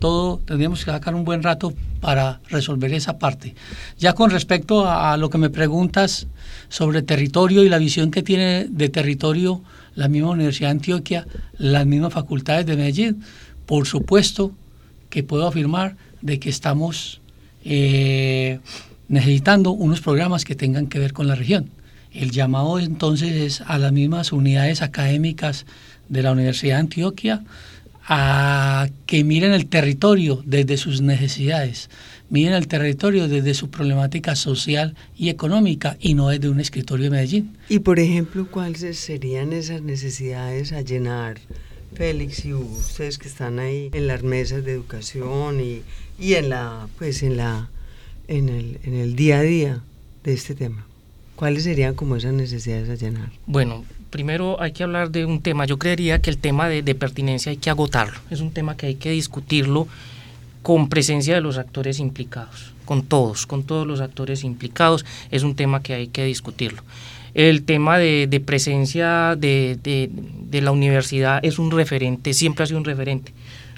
todo, 0.01 0.39
tendríamos 0.39 0.83
que 0.83 0.91
sacar 0.91 1.15
un 1.15 1.23
buen 1.23 1.43
rato 1.43 1.73
para 2.01 2.41
resolver 2.49 2.91
esa 2.93 3.19
parte. 3.19 3.55
Ya 3.97 4.13
con 4.13 4.31
respecto 4.31 4.89
a, 4.89 5.15
lo 5.15 5.29
que 5.29 5.37
me 5.37 5.49
preguntas 5.49 6.27
sobre 6.67 7.03
territorio 7.03 7.63
y 7.63 7.69
la 7.69 7.77
visión 7.77 8.11
que 8.11 8.23
tiene 8.23 8.65
de 8.65 8.89
territorio 8.89 9.61
la 9.95 10.09
misma 10.09 10.31
Universidad 10.31 10.69
de 10.69 10.71
Antioquia, 10.71 11.27
las 11.57 11.85
mismas 11.85 12.13
facultades 12.13 12.65
de 12.65 12.75
Medellín, 12.75 13.23
por 13.65 13.87
supuesto 13.87 14.51
que 15.09 15.23
puedo 15.23 15.47
afirmar 15.47 15.95
de 16.21 16.39
que 16.39 16.49
estamos 16.49 17.21
eh, 17.63 18.59
necesitando 19.07 19.71
unos 19.71 20.01
programas 20.01 20.45
que 20.45 20.55
tengan 20.55 20.87
que 20.87 20.99
ver 20.99 21.13
con 21.13 21.27
la 21.27 21.35
región. 21.35 21.69
El 22.11 22.31
llamado 22.31 22.79
entonces 22.79 23.33
es 23.33 23.61
a 23.61 23.77
las 23.77 23.91
mismas 23.91 24.31
unidades 24.33 24.81
académicas 24.81 25.65
de 26.09 26.23
la 26.23 26.31
Universidad 26.31 26.75
de 26.75 26.81
Antioquia 26.81 27.43
a 28.13 28.89
que 29.05 29.23
miren 29.23 29.53
el 29.53 29.67
territorio 29.67 30.43
desde 30.45 30.75
sus 30.75 30.99
necesidades, 30.99 31.89
miren 32.29 32.51
el 32.51 32.67
territorio 32.67 33.29
desde 33.29 33.53
su 33.53 33.69
problemática 33.69 34.35
social 34.35 34.95
y 35.15 35.29
económica 35.29 35.95
y 35.97 36.13
no 36.13 36.27
desde 36.27 36.49
un 36.49 36.59
escritorio 36.59 37.05
de 37.05 37.09
Medellín. 37.11 37.55
Y 37.69 37.79
por 37.79 37.99
ejemplo, 37.99 38.51
¿cuáles 38.51 38.99
serían 38.99 39.53
esas 39.53 39.81
necesidades 39.81 40.73
a 40.73 40.81
llenar, 40.81 41.39
Félix 41.95 42.43
y 42.43 42.53
ustedes 42.53 43.17
que 43.17 43.29
están 43.29 43.59
ahí 43.59 43.89
en 43.93 44.07
las 44.07 44.23
mesas 44.23 44.65
de 44.65 44.73
educación 44.73 45.61
y, 45.61 45.81
y 46.19 46.33
en 46.33 46.49
la, 46.49 46.89
pues 46.99 47.23
en 47.23 47.37
la, 47.37 47.69
en 48.27 48.49
el, 48.49 48.79
en 48.83 48.93
el 48.93 49.15
día 49.15 49.39
a 49.39 49.43
día 49.43 49.83
de 50.25 50.33
este 50.33 50.53
tema? 50.53 50.85
¿Cuáles 51.37 51.63
serían 51.63 51.95
como 51.95 52.17
esas 52.17 52.33
necesidades 52.33 52.89
a 52.89 52.95
llenar? 52.95 53.31
Bueno, 53.45 53.85
primero 54.11 54.61
hay 54.61 54.73
que 54.73 54.83
hablar 54.83 55.09
de 55.09 55.25
un 55.25 55.41
tema. 55.41 55.65
Yo 55.65 55.79
creería 55.79 56.19
que 56.19 56.29
el 56.29 56.37
tema 56.37 56.69
de, 56.69 56.83
de, 56.83 56.93
pertinencia 56.93 57.49
hay 57.49 57.57
que 57.57 57.71
agotarlo. 57.71 58.19
Es 58.29 58.41
un 58.41 58.51
tema 58.51 58.77
que 58.77 58.85
hay 58.85 58.95
que 58.95 59.09
discutirlo 59.09 59.87
con 60.61 60.89
presencia 60.89 61.33
de 61.33 61.41
los 61.41 61.57
actores 61.57 61.99
implicados, 61.99 62.73
con 62.85 63.03
todos, 63.03 63.47
con 63.47 63.63
todos 63.63 63.87
los 63.87 64.01
actores 64.01 64.43
implicados. 64.43 65.05
Es 65.31 65.41
un 65.41 65.55
tema 65.55 65.81
que 65.81 65.93
hay 65.95 66.07
que 66.07 66.23
discutirlo. 66.25 66.83
El 67.33 67.63
tema 67.63 67.97
de, 67.97 68.27
de 68.27 68.39
presencia 68.41 69.35
de, 69.37 69.79
de, 69.81 70.61
la 70.61 70.71
universidad 70.71 71.39
es 71.43 71.59
un 71.59 71.71
referente, 71.71 72.33
siempre 72.33 72.63
ha 72.63 72.67
sido 72.67 72.79
un 72.79 72.85
referente. 72.85 73.33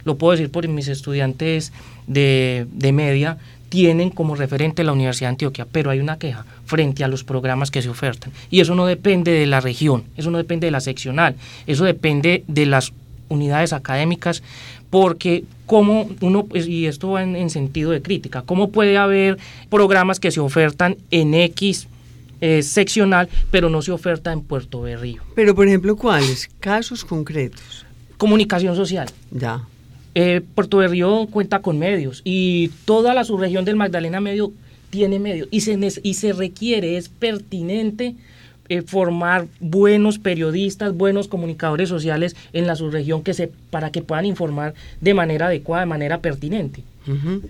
Lo 0.05 0.17
puedo 0.17 0.31
decir 0.31 0.49
por 0.49 0.67
mis 0.67 0.87
estudiantes 0.87 1.71
de, 2.07 2.65
media, 2.93 3.37
tienen 3.73 4.11
como 4.11 4.35
referente 4.35 4.83
la 4.83 4.91
Universidad 4.91 5.29
de 5.29 5.31
Antioquia, 5.31 5.65
pero 5.65 5.89
hay 5.89 5.99
una 5.99 6.19
queja 6.19 6.45
frente 6.63 7.03
a 7.03 7.07
los 7.07 7.23
programas 7.23 7.71
que 7.71 7.81
se 7.81 7.89
ofertan. 7.89 8.31
Y 8.51 8.59
eso 8.59 8.75
no 8.75 8.85
depende 8.85 9.31
de 9.31 9.47
la 9.47 9.61
región, 9.61 10.03
eso 10.15 10.29
no 10.29 10.37
depende 10.37 10.67
de 10.67 10.71
la 10.71 10.79
seccional, 10.79 11.33
eso 11.65 11.83
depende 11.83 12.43
de 12.47 12.67
las 12.67 12.93
unidades 13.29 13.73
académicas, 13.73 14.43
porque 14.91 15.43
como 15.65 16.07
uno, 16.21 16.45
pues, 16.45 16.67
y 16.67 16.85
esto 16.85 17.09
va 17.09 17.23
en, 17.23 17.35
en, 17.35 17.49
sentido 17.49 17.89
de 17.89 18.03
crítica, 18.03 18.43
cómo 18.43 18.69
puede 18.69 18.95
haber 18.95 19.39
programas 19.71 20.19
que 20.19 20.29
se 20.29 20.39
ofertan 20.39 20.95
en 21.09 21.33
X 21.33 21.87
eh, 22.41 22.61
seccional, 22.61 23.27
pero 23.49 23.71
no 23.71 23.81
se 23.81 23.91
oferta 23.91 24.31
en 24.31 24.41
Puerto 24.41 24.81
Berrío. 24.81 25.23
Pero, 25.33 25.55
por 25.55 25.67
ejemplo, 25.67 25.95
¿cuáles? 25.95 26.47
Casos 26.59 27.03
concretos. 27.03 27.87
Comunicación 28.17 28.75
social. 28.75 29.09
Ya. 29.31 29.63
Eh, 30.15 30.41
Puerto 30.55 30.77
Berrío 30.77 31.27
cuenta 31.29 31.61
con 31.61 31.79
medios 31.79 32.21
y 32.23 32.69
toda 32.85 33.13
la 33.13 33.23
subregión 33.23 33.65
del 33.65 33.75
Magdalena 33.75 34.21
Medio 34.21 34.51
tiene 34.89 35.17
medios 35.17 35.47
y 35.49 35.61
se, 35.61 35.77
y 36.03 36.13
se 36.13 36.33
requiere, 36.33 36.97
es 36.97 37.09
pertinente 37.09 38.15
eh, 38.69 38.81
formar 38.81 39.47
buenos 39.59 40.19
periodistas, 40.19 40.95
buenos 40.95 41.27
comunicadores 41.27 41.89
sociales 41.89 42.35
en 42.53 42.65
la 42.65 42.75
subregión 42.75 43.21
que 43.21 43.33
se, 43.33 43.51
para 43.69 43.91
que 43.91 44.01
puedan 44.01 44.25
informar 44.25 44.73
de 45.01 45.13
manera 45.13 45.47
adecuada, 45.47 45.81
de 45.81 45.89
manera 45.89 46.19
pertinente. 46.19 46.83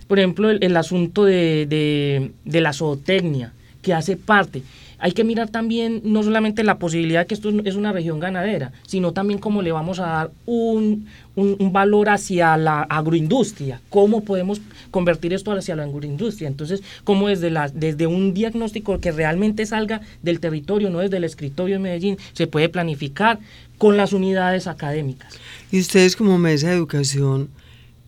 Por 0.08 0.18
ejemplo, 0.18 0.50
el, 0.50 0.64
el 0.64 0.76
asunto 0.76 1.26
de, 1.26 1.68
de, 1.68 2.32
de, 2.44 2.62
la 2.62 2.74
zootecnia, 2.74 3.54
que 3.84 3.94
hace 3.94 4.18
parte 4.18 4.64
hay 5.04 5.12
que 5.12 5.26
mirar 5.26 5.50
también 5.50 6.00
no 6.06 6.24
solamente 6.24 6.64
la 6.64 6.80
posibilidad 6.80 7.20
de 7.20 7.28
que 7.28 7.34
esto 7.34 7.50
es 7.66 7.76
una 7.76 7.92
región 7.92 8.22
ganadera, 8.22 8.72
sino 8.88 9.12
también 9.12 9.38
cómo 9.38 9.62
le 9.62 9.74
vamos 9.74 10.00
a 10.00 10.06
dar 10.06 10.32
un, 10.46 11.08
valor 11.36 12.08
hacia 12.08 12.56
la 12.56 12.84
agroindustria, 12.84 13.82
cómo 13.90 14.24
podemos 14.24 14.62
convertir 14.92 15.34
esto 15.34 15.52
hacia 15.52 15.76
la 15.76 15.84
agroindustria. 15.84 16.48
Entonces, 16.48 16.84
cómo 17.04 17.28
desde, 17.28 17.50
la, 17.50 17.68
desde 17.68 18.08
un 18.08 18.34
diagnóstico 18.34 18.98
que 19.02 19.12
realmente 19.12 19.66
salga 19.66 20.00
del 20.22 20.40
territorio, 20.40 20.90
no 20.90 21.00
desde 21.00 21.18
el 21.18 21.26
escritorio 21.26 21.76
de 21.76 21.80
Medellín, 21.80 22.18
se 22.32 22.48
puede 22.48 22.70
planificar 22.70 23.40
con 23.78 23.98
las 23.98 24.14
unidades 24.14 24.68
académicas. 24.68 25.38
Y 25.70 25.82
ustedes 25.82 26.16
como 26.16 26.38
mesa 26.38 26.70
de 26.70 26.76
educación 26.76 27.50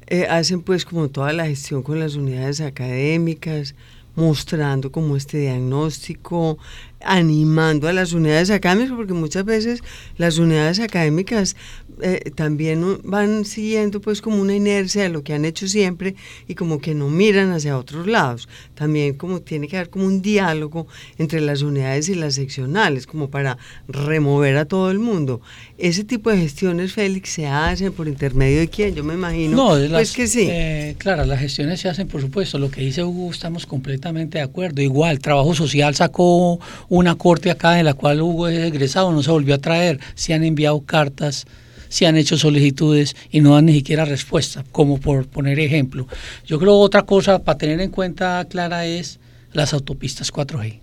eh, 0.07 0.27
hacen 0.29 0.61
pues 0.61 0.85
como 0.85 1.09
toda 1.09 1.33
la 1.33 1.45
gestión 1.45 1.83
con 1.83 1.99
las 1.99 2.15
unidades 2.15 2.61
académicas, 2.61 3.75
mostrando 4.15 4.91
como 4.91 5.15
este 5.15 5.37
diagnóstico, 5.39 6.57
animando 7.01 7.87
a 7.87 7.93
las 7.93 8.13
unidades 8.13 8.49
académicas, 8.49 8.95
porque 8.95 9.13
muchas 9.13 9.45
veces 9.45 9.81
las 10.17 10.37
unidades 10.37 10.79
académicas 10.79 11.55
eh, 12.01 12.31
también 12.35 12.99
van 13.03 13.45
siguiendo 13.45 14.01
pues 14.01 14.21
como 14.21 14.41
una 14.41 14.55
inercia 14.55 15.03
de 15.03 15.09
lo 15.09 15.23
que 15.23 15.33
han 15.33 15.45
hecho 15.45 15.67
siempre 15.67 16.15
y 16.47 16.55
como 16.55 16.79
que 16.79 16.93
no 16.93 17.09
miran 17.09 17.51
hacia 17.51 17.77
otros 17.77 18.07
lados. 18.07 18.47
También 18.73 19.15
como 19.15 19.41
tiene 19.41 19.67
que 19.67 19.77
haber 19.77 19.89
como 19.89 20.05
un 20.05 20.21
diálogo 20.21 20.87
entre 21.17 21.41
las 21.41 21.61
unidades 21.61 22.09
y 22.09 22.15
las 22.15 22.35
seccionales, 22.35 23.07
como 23.07 23.29
para 23.29 23.57
remover 23.87 24.57
a 24.57 24.65
todo 24.65 24.91
el 24.91 24.99
mundo. 24.99 25.41
Ese 25.77 26.03
tipo 26.03 26.29
de 26.29 26.37
gestiones, 26.37 26.93
Félix, 26.93 27.29
se 27.29 27.47
hacen 27.47 27.91
por 27.93 28.07
intermedio 28.07 28.59
de 28.59 28.67
quién, 28.67 28.95
yo 28.95 29.03
me 29.03 29.13
imagino. 29.13 29.55
No, 29.55 29.89
pues 29.89 30.13
que 30.13 30.27
sí. 30.27 30.47
Eh, 30.49 30.95
claro, 30.97 31.25
las 31.25 31.39
gestiones 31.39 31.79
se 31.81 31.89
hacen, 31.89 32.07
por 32.07 32.21
supuesto. 32.21 32.57
Lo 32.57 32.71
que 32.71 32.81
dice 32.81 33.03
Hugo, 33.03 33.31
estamos 33.31 33.65
completamente 33.65 34.37
de 34.37 34.43
acuerdo. 34.43 34.81
Igual, 34.81 35.19
Trabajo 35.19 35.53
Social 35.53 35.95
sacó 35.95 36.59
una 36.89 37.15
corte 37.15 37.51
acá 37.51 37.79
en 37.79 37.85
la 37.85 37.93
cual 37.93 38.21
Hugo 38.21 38.47
es 38.47 38.59
egresado, 38.59 39.11
no 39.11 39.23
se 39.23 39.31
volvió 39.31 39.55
a 39.55 39.59
traer. 39.59 39.99
Se 40.15 40.33
han 40.33 40.43
enviado 40.43 40.81
cartas 40.81 41.45
se 41.95 42.05
han 42.05 42.17
hecho 42.17 42.37
solicitudes 42.37 43.15
y 43.31 43.39
no 43.39 43.53
dan 43.53 43.67
ni 43.67 43.73
siquiera 43.73 44.03
respuesta, 44.03 44.65
como 44.73 44.99
por 44.99 45.29
poner 45.29 45.61
ejemplo. 45.61 46.09
Yo 46.45 46.59
creo 46.59 46.73
otra 46.73 47.03
cosa 47.03 47.41
para 47.41 47.57
tener 47.57 47.79
en 47.79 47.89
cuenta, 47.89 48.45
Clara, 48.49 48.85
es 48.85 49.21
las 49.53 49.73
autopistas 49.73 50.33
4G. 50.33 50.81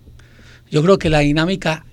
Yo 0.70 0.82
creo 0.82 0.98
que 0.98 1.10
la 1.10 1.18
dinámica, 1.18 1.84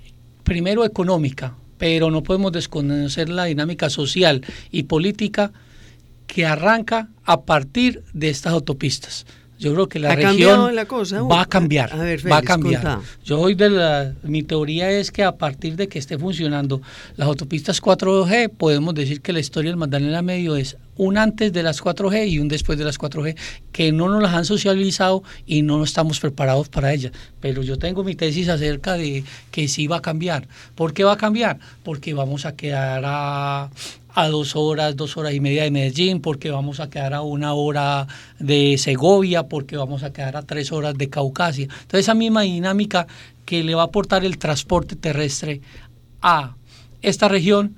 primero 0.46 0.86
económica, 0.86 1.58
pero 1.78 2.10
no 2.12 2.24
podemos 2.24 2.54
desconocer 2.54 3.28
la 3.28 3.44
dinámica 3.44 3.90
social 3.90 4.42
y 4.72 4.84
política 4.84 5.52
que 6.26 6.46
arranca 6.46 7.10
a 7.26 7.42
partir 7.42 8.06
de 8.14 8.30
estas 8.30 8.54
autopistas. 8.54 9.26
Yo 9.60 9.74
creo 9.74 9.90
que 9.90 10.00
la 10.00 10.16
región 10.16 10.74
la 10.74 10.86
cosa? 10.86 11.22
va 11.22 11.42
a 11.42 11.46
cambiar, 11.46 11.92
va 12.32 12.38
a 12.38 12.42
cambiar. 12.42 13.00
Yo 13.26 13.42
hoy 13.42 13.56
de 13.56 13.70
la, 13.70 14.14
mi 14.24 14.42
teoría 14.42 14.90
es 14.90 15.12
que 15.12 15.22
a 15.22 15.34
partir 15.34 15.76
de 15.76 15.90
que 15.90 16.00
esté 16.00 16.18
funcionando 16.18 16.82
las 17.18 17.28
autopistas 17.28 17.82
4G, 17.82 18.52
podemos 18.58 18.96
decir 18.96 19.20
que 19.20 19.34
la 19.34 19.42
historia 19.42 19.72
del 19.72 19.78
Magdalena 19.78 20.22
Medio 20.22 20.56
es 20.56 20.78
un 20.96 21.18
antes 21.18 21.52
de 21.52 21.62
las 21.62 21.84
4G 21.84 22.30
y 22.30 22.40
un 22.40 22.48
después 22.48 22.78
de 22.78 22.86
las 22.86 22.98
4G, 22.98 23.36
que 23.74 23.92
no 23.92 24.08
nos 24.08 24.22
las 24.22 24.34
han 24.34 24.46
socializado 24.46 25.24
y 25.46 25.62
no 25.62 25.84
estamos 25.84 26.22
preparados 26.22 26.70
para 26.70 26.94
ellas. 26.94 27.12
Pero 27.42 27.62
yo 27.62 27.78
tengo 27.78 28.06
mi 28.06 28.16
tesis 28.16 28.48
acerca 28.48 28.94
de 28.94 29.26
que 29.52 29.68
sí 29.68 29.88
va 29.88 29.98
a 29.98 30.02
cambiar. 30.02 30.48
¿Por 30.76 30.94
qué 30.94 31.04
va 31.04 31.14
a 31.14 31.18
cambiar? 31.18 31.60
Porque 31.84 32.14
vamos 32.14 32.46
a 32.46 32.56
quedar 32.56 33.04
a 33.06 33.70
a 34.22 34.30
dos 34.30 34.56
horas, 34.56 34.96
dos 34.96 35.18
horas 35.18 35.34
y 35.34 35.40
media 35.40 35.64
de 35.64 35.72
Medellín, 35.72 36.22
porque 36.22 36.52
vamos 36.52 36.80
a 36.80 36.90
quedar 36.90 37.14
a 37.14 37.22
una 37.22 37.54
hora 37.54 38.08
de 38.40 38.78
Segovia, 38.78 39.44
porque 39.44 39.78
vamos 39.78 40.04
a 40.04 40.12
quedar 40.12 40.36
a 40.36 40.42
tres 40.42 40.72
horas 40.72 40.98
de 40.98 41.10
Caucasia. 41.10 41.64
Entonces 41.64 42.02
esa 42.02 42.16
misma 42.16 42.42
dinámica 42.42 43.08
que 43.46 43.64
le 43.64 43.76
va 43.76 43.84
a 43.84 43.86
aportar 43.86 44.26
el 44.26 44.38
transporte 44.38 44.96
terrestre 44.96 45.62
a 46.22 46.56
esta 47.02 47.28
región 47.28 47.76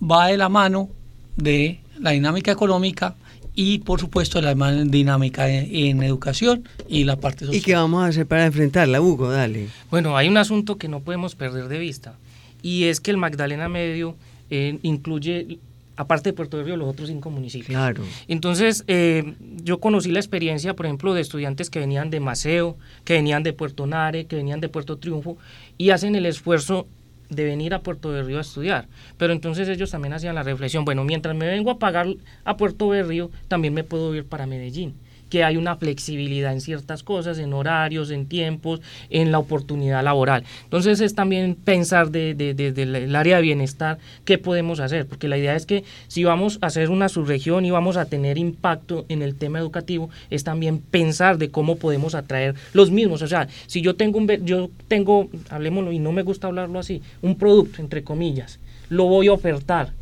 va 0.00 0.28
de 0.28 0.36
la 0.36 0.48
mano 0.48 0.88
de 1.36 1.80
la 1.98 2.12
dinámica 2.12 2.52
económica 2.52 3.16
y 3.54 3.78
por 3.80 3.98
supuesto 3.98 4.40
la 4.40 4.54
dinámica 4.54 5.50
en, 5.50 6.02
educación 6.02 6.68
y 6.88 7.02
la 7.02 7.16
parte 7.16 7.44
social. 7.44 7.60
¿Y 7.60 7.62
qué 7.62 7.74
vamos 7.74 8.04
a 8.04 8.06
hacer 8.06 8.26
para 8.26 8.46
enfrentarla, 8.46 9.00
Hugo? 9.00 9.30
Dale. 9.30 9.68
Bueno, 9.90 10.16
hay 10.16 10.28
un 10.28 10.36
asunto 10.36 10.78
que 10.78 10.86
no 10.86 11.00
podemos 11.00 11.34
perder 11.34 11.66
de 11.66 11.78
vista 11.78 12.14
y 12.62 12.84
es 12.84 13.00
que 13.00 13.10
el 13.10 13.16
Magdalena 13.16 13.68
Medio 13.68 14.14
eh, 14.50 14.78
incluye 14.82 15.58
aparte 15.96 16.30
de 16.30 16.32
Puerto 16.32 16.62
Río, 16.62 16.76
los 16.76 16.88
otros 16.88 17.08
cinco 17.08 17.28
municipios. 17.28 17.76
Claro. 17.76 18.04
Entonces, 18.28 18.84
eh, 18.86 19.34
yo 19.64 19.80
conocí 19.80 20.12
la 20.12 20.20
experiencia, 20.20 20.74
por 20.74 20.86
ejemplo, 20.86 21.12
de 21.12 21.20
estudiantes 21.20 21.70
que 21.70 21.80
venían 21.80 22.08
de 22.08 22.20
Maceo, 22.20 22.76
que 23.04 23.14
venían 23.14 23.42
de 23.42 23.52
Puerto 23.52 23.84
Nare, 23.84 24.26
que 24.26 24.36
venían 24.36 24.60
de 24.60 24.68
Puerto 24.68 24.98
Triunfo, 24.98 25.38
y 25.76 25.90
hacen 25.90 26.14
el 26.14 26.24
esfuerzo 26.24 26.86
de 27.30 27.44
venir 27.44 27.74
a 27.74 27.82
Puerto 27.82 28.12
de 28.12 28.22
Río 28.22 28.38
a 28.38 28.42
estudiar. 28.42 28.86
Pero 29.16 29.32
entonces 29.32 29.68
ellos 29.68 29.90
también 29.90 30.14
hacían 30.14 30.36
la 30.36 30.44
reflexión, 30.44 30.84
bueno, 30.84 31.02
mientras 31.04 31.34
me 31.34 31.48
vengo 31.48 31.72
a 31.72 31.80
pagar 31.80 32.06
a 32.44 32.56
Puerto 32.56 32.92
de 32.92 33.02
Río, 33.02 33.30
también 33.48 33.74
me 33.74 33.82
puedo 33.82 34.14
ir 34.14 34.24
para 34.24 34.46
Medellín 34.46 34.94
que 35.28 35.44
hay 35.44 35.56
una 35.56 35.76
flexibilidad 35.76 36.52
en 36.52 36.60
ciertas 36.60 37.02
cosas, 37.02 37.38
en 37.38 37.52
horarios, 37.52 38.10
en 38.10 38.26
tiempos, 38.26 38.80
en 39.10 39.32
la 39.32 39.38
oportunidad 39.38 40.02
laboral. 40.02 40.44
Entonces 40.64 41.00
es 41.00 41.14
también 41.14 41.54
pensar 41.54 42.10
desde 42.10 42.54
de, 42.54 42.82
el 42.82 43.16
área 43.16 43.36
de 43.36 43.42
bienestar 43.42 43.98
qué 44.24 44.38
podemos 44.38 44.80
hacer, 44.80 45.06
porque 45.06 45.28
la 45.28 45.38
idea 45.38 45.56
es 45.56 45.66
que 45.66 45.84
si 46.08 46.24
vamos 46.24 46.58
a 46.60 46.66
hacer 46.66 46.90
una 46.90 47.08
subregión 47.08 47.64
y 47.64 47.70
vamos 47.70 47.96
a 47.96 48.06
tener 48.06 48.38
impacto 48.38 49.04
en 49.08 49.22
el 49.22 49.34
tema 49.34 49.58
educativo, 49.58 50.10
es 50.30 50.44
también 50.44 50.78
pensar 50.78 51.38
de 51.38 51.50
cómo 51.50 51.76
podemos 51.76 52.14
atraer 52.14 52.54
los 52.72 52.90
mismos. 52.90 53.22
O 53.22 53.28
sea, 53.28 53.48
si 53.66 53.80
yo 53.82 53.96
tengo, 53.96 54.18
un, 54.18 54.28
yo 54.44 54.70
tengo, 54.88 55.28
hablemoslo, 55.50 55.92
y 55.92 55.98
no 55.98 56.12
me 56.12 56.22
gusta 56.22 56.46
hablarlo 56.46 56.78
así, 56.78 57.02
un 57.22 57.36
producto, 57.36 57.82
entre 57.82 58.04
comillas, 58.04 58.58
lo 58.88 59.04
voy 59.04 59.28
a 59.28 59.32
ofertar. 59.32 59.92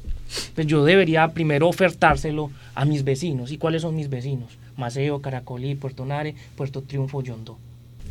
Pues 0.55 0.67
yo 0.67 0.85
debería 0.85 1.29
primero 1.29 1.69
ofertárselo 1.69 2.51
a 2.75 2.85
mis 2.85 3.05
vecinos. 3.05 3.53
¿Y 3.53 3.59
cuáles 3.59 3.83
son 3.83 3.95
mis 3.95 4.11
vecinos? 4.11 4.59
Maceo, 4.77 5.21
Caracolí, 5.21 5.75
Puerto 5.75 6.05
Nare, 6.05 6.35
Puerto 6.57 6.83
Triunfo, 6.83 7.23
Yondó. 7.23 7.59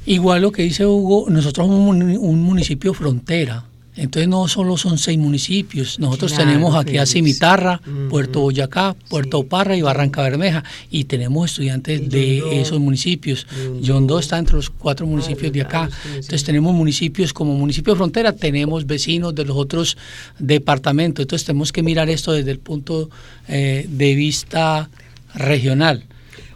Igual 0.06 0.42
lo 0.42 0.52
que 0.52 0.64
dice 0.64 0.86
Hugo, 0.86 1.26
nosotros 1.30 1.68
somos 1.68 1.96
un 1.96 2.44
municipio 2.44 2.94
frontera. 2.94 3.66
Entonces 3.98 4.28
no 4.28 4.48
solo 4.50 4.76
son 4.76 4.98
seis 4.98 5.18
municipios, 5.18 6.00
nosotros 6.00 6.34
tenemos 6.36 6.76
aquí 6.76 6.98
a 6.98 7.06
Cimitarra, 7.06 7.80
Puerto 8.10 8.42
Boyacá, 8.42 8.94
Puerto 9.08 9.44
Parra 9.44 9.78
y 9.78 9.82
Barranca 9.82 10.22
Bermeja 10.22 10.66
y 10.92 11.06
tenemos 11.06 11.52
estudiantes 11.52 12.10
de 12.10 12.60
esos 12.60 12.80
municipios. 12.80 13.48
Yondo 13.80 14.20
está 14.20 14.38
entre 14.38 14.58
los 14.58 14.70
cuatro 14.70 15.08
municipios 15.08 15.54
de 15.54 15.62
acá. 15.62 15.90
Entonces 16.08 16.44
tenemos 16.44 16.74
municipios 16.74 17.32
como 17.32 17.54
municipio 17.54 17.96
frontera, 17.96 18.34
tenemos 18.34 18.86
vecinos 18.86 19.34
de 19.34 19.46
los 19.46 19.56
otros 19.56 19.98
departamentos. 20.40 21.24
Entonces 21.24 21.46
tenemos 21.46 21.72
que 21.72 21.82
mirar 21.82 22.10
esto 22.10 22.34
desde 22.34 22.52
el 22.52 22.60
punto 22.60 23.10
eh, 23.48 23.86
de 23.90 24.16
vista 24.16 24.90
regional. 25.36 26.04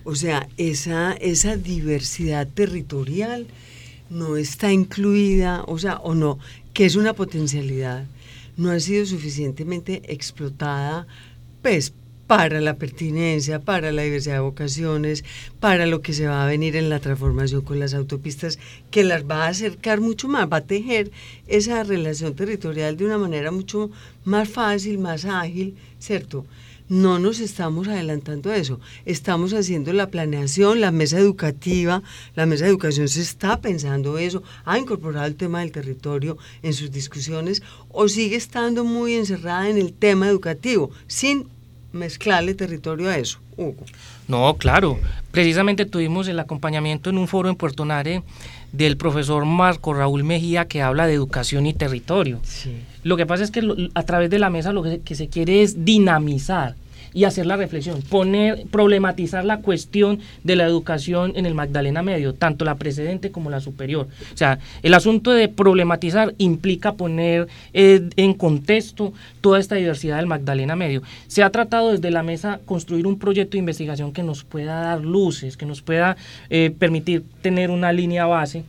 O 0.10 0.16
sea, 0.16 0.50
esa, 0.58 1.14
esa 1.22 1.56
diversidad 1.56 2.48
territorial 2.48 3.46
no 4.10 4.38
está 4.38 4.74
incluida, 4.74 5.64
o 5.68 5.78
sea, 5.78 5.98
o 5.98 6.16
no, 6.16 6.40
que 6.74 6.86
es 6.88 6.96
una 6.96 7.14
potencialidad, 7.14 8.08
no 8.58 8.72
ha 8.72 8.80
sido 8.80 9.06
suficientemente 9.06 10.02
explotada, 10.12 11.06
pues, 11.62 11.94
para 12.26 12.60
la 12.60 12.74
pertinencia, 12.74 13.60
para 13.60 13.92
la 13.92 14.02
diversidad 14.02 14.38
de 14.38 14.40
vocaciones, 14.40 15.24
para 15.60 15.86
lo 15.86 16.02
que 16.02 16.14
se 16.14 16.26
va 16.26 16.44
a 16.44 16.48
venir 16.48 16.76
en 16.76 16.90
la 16.90 17.00
transformación 17.00 17.62
con 17.62 17.80
las 17.80 17.94
autopistas, 17.94 18.58
que 18.90 19.04
las 19.04 19.30
va 19.30 19.46
a 19.46 19.50
acercar 19.50 20.02
mucho 20.02 20.28
más, 20.28 20.52
va 20.52 20.58
a 20.58 20.62
tejer 20.62 21.12
esa 21.48 21.84
relación 21.84 22.34
territorial 22.34 22.98
de 22.98 23.06
una 23.06 23.20
manera 23.20 23.52
mucho 23.52 23.92
más 24.26 24.50
fácil, 24.50 24.98
más 24.98 25.26
ágil, 25.26 25.76
¿cierto? 26.00 26.48
No 26.90 27.20
nos 27.20 27.40
estamos 27.40 27.88
adelantando 27.88 28.52
a 28.52 28.58
eso. 28.58 28.80
Estamos 29.06 29.54
haciendo 29.54 29.94
la 29.94 30.08
planeación, 30.08 30.82
la 30.82 30.92
mesa 30.92 31.20
educativa, 31.20 32.02
la 32.36 32.46
mesa 32.46 32.66
de 32.66 32.72
educación 32.72 33.08
se 33.08 33.22
está 33.22 33.62
pensando 33.62 34.18
eso, 34.18 34.44
ha 34.66 34.78
incorporado 34.78 35.28
el 35.28 35.36
tema 35.36 35.62
del 35.62 35.72
territorio 35.72 36.38
en 36.64 36.74
sus 36.74 36.92
discusiones 36.92 37.62
o 37.90 38.08
sigue 38.08 38.36
estando 38.36 38.84
muy 38.84 39.14
encerrada 39.14 39.70
en 39.70 39.78
el 39.78 39.94
tema 39.94 40.28
educativo, 40.28 40.92
sin 41.08 41.48
mezclarle 41.92 42.54
territorio 42.56 43.10
a 43.10 43.18
eso. 43.18 43.40
Hugo. 43.56 43.86
No, 44.28 44.56
claro. 44.58 45.00
Precisamente 45.32 45.86
tuvimos 45.86 46.28
el 46.28 46.40
acompañamiento 46.40 47.10
en 47.10 47.18
un 47.18 47.28
foro 47.28 47.50
en 47.50 47.56
Puerto 47.56 47.84
Nare 47.86 48.24
del 48.72 48.98
profesor 48.98 49.46
Marco 49.46 49.94
Raúl 49.94 50.24
Mejía 50.24 50.66
que 50.68 50.82
habla 50.82 51.08
de 51.08 51.14
educación 51.14 51.66
y 51.66 51.74
territorio. 51.74 52.40
Lo 53.04 53.18
que 53.18 53.26
pasa 53.26 53.44
es 53.44 53.52
que 53.52 53.90
a 53.94 54.04
través 54.04 54.30
de 54.30 54.40
la 54.40 54.50
mesa 54.50 54.74
lo 54.74 54.84
que, 54.84 55.16
se 55.16 55.28
quiere 55.28 55.62
es 55.62 55.86
dinamizar 55.86 56.76
y 57.14 57.24
hacer 57.24 57.46
la 57.46 57.58
reflexión, 57.58 58.02
poner, 58.02 58.66
problematizar 58.72 59.46
la 59.46 59.62
cuestión 59.62 60.20
de 60.44 60.56
la 60.56 60.66
educación 60.66 61.34
en 61.36 61.46
el 61.46 61.54
Magdalena 61.54 62.04
Medio, 62.04 62.34
tanto 62.34 62.66
la 62.66 62.76
precedente 62.76 63.32
como 63.32 63.50
la 63.50 63.60
superior. 63.60 64.08
O 64.34 64.38
sea, 64.38 64.60
el 64.84 64.94
asunto 64.94 65.32
de 65.32 65.48
problematizar 65.48 66.34
implica 66.38 66.94
poner 66.94 67.48
eh, 67.74 68.10
en 68.16 68.34
contexto 68.34 69.14
toda 69.42 69.60
esta 69.60 69.76
diversidad 69.76 70.18
del 70.18 70.28
Magdalena 70.28 70.76
Medio. 70.76 71.02
Se 71.28 71.44
ha 71.44 71.50
tratado 71.50 71.92
desde 71.92 72.12
la 72.12 72.24
mesa 72.24 72.60
construir 72.66 73.08
un 73.08 73.18
proyecto 73.18 73.54
de 73.54 73.60
investigación 73.60 74.12
que 74.12 74.24
nos 74.24 74.44
pueda 74.44 74.82
dar 74.82 75.02
luces, 75.02 75.58
que 75.58 75.66
nos 75.66 75.82
pueda 75.82 76.18
eh, 76.50 76.74
permitir 76.78 77.24
tener 77.42 77.72
una 77.72 77.92
línea 77.92 78.26
base 78.26 78.64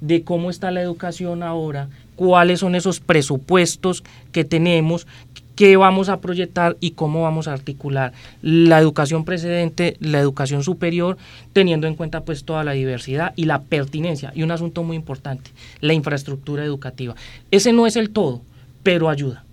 de 0.00 0.22
cómo 0.22 0.50
está 0.50 0.70
la 0.70 0.82
educación 0.82 1.42
ahora, 1.42 1.88
cuáles 2.16 2.60
son 2.60 2.74
esos 2.74 3.00
presupuestos 3.00 4.04
que 4.32 4.44
tenemos, 4.44 5.06
qué 5.54 5.76
vamos 5.76 6.08
a 6.08 6.20
proyectar 6.20 6.76
y 6.80 6.92
cómo 6.92 7.22
vamos 7.22 7.48
a 7.48 7.52
articular 7.52 8.12
la 8.42 8.78
educación 8.78 9.24
precedente, 9.24 9.96
la 10.00 10.18
educación 10.18 10.62
superior, 10.62 11.16
teniendo 11.52 11.86
en 11.86 11.94
cuenta 11.94 12.22
pues 12.24 12.44
toda 12.44 12.64
la 12.64 12.72
diversidad 12.72 13.32
y 13.36 13.44
la 13.44 13.62
pertinencia. 13.62 14.32
Y 14.34 14.42
un 14.42 14.50
asunto 14.50 14.82
muy 14.82 14.96
importante, 14.96 15.50
la 15.80 15.92
infraestructura 15.92 16.64
educativa. 16.64 17.14
Ese 17.50 17.72
no 17.72 17.86
es 17.86 17.96
el 17.96 18.10
todo, 18.10 18.42
pero 18.82 19.08
ayuda. 19.08 19.44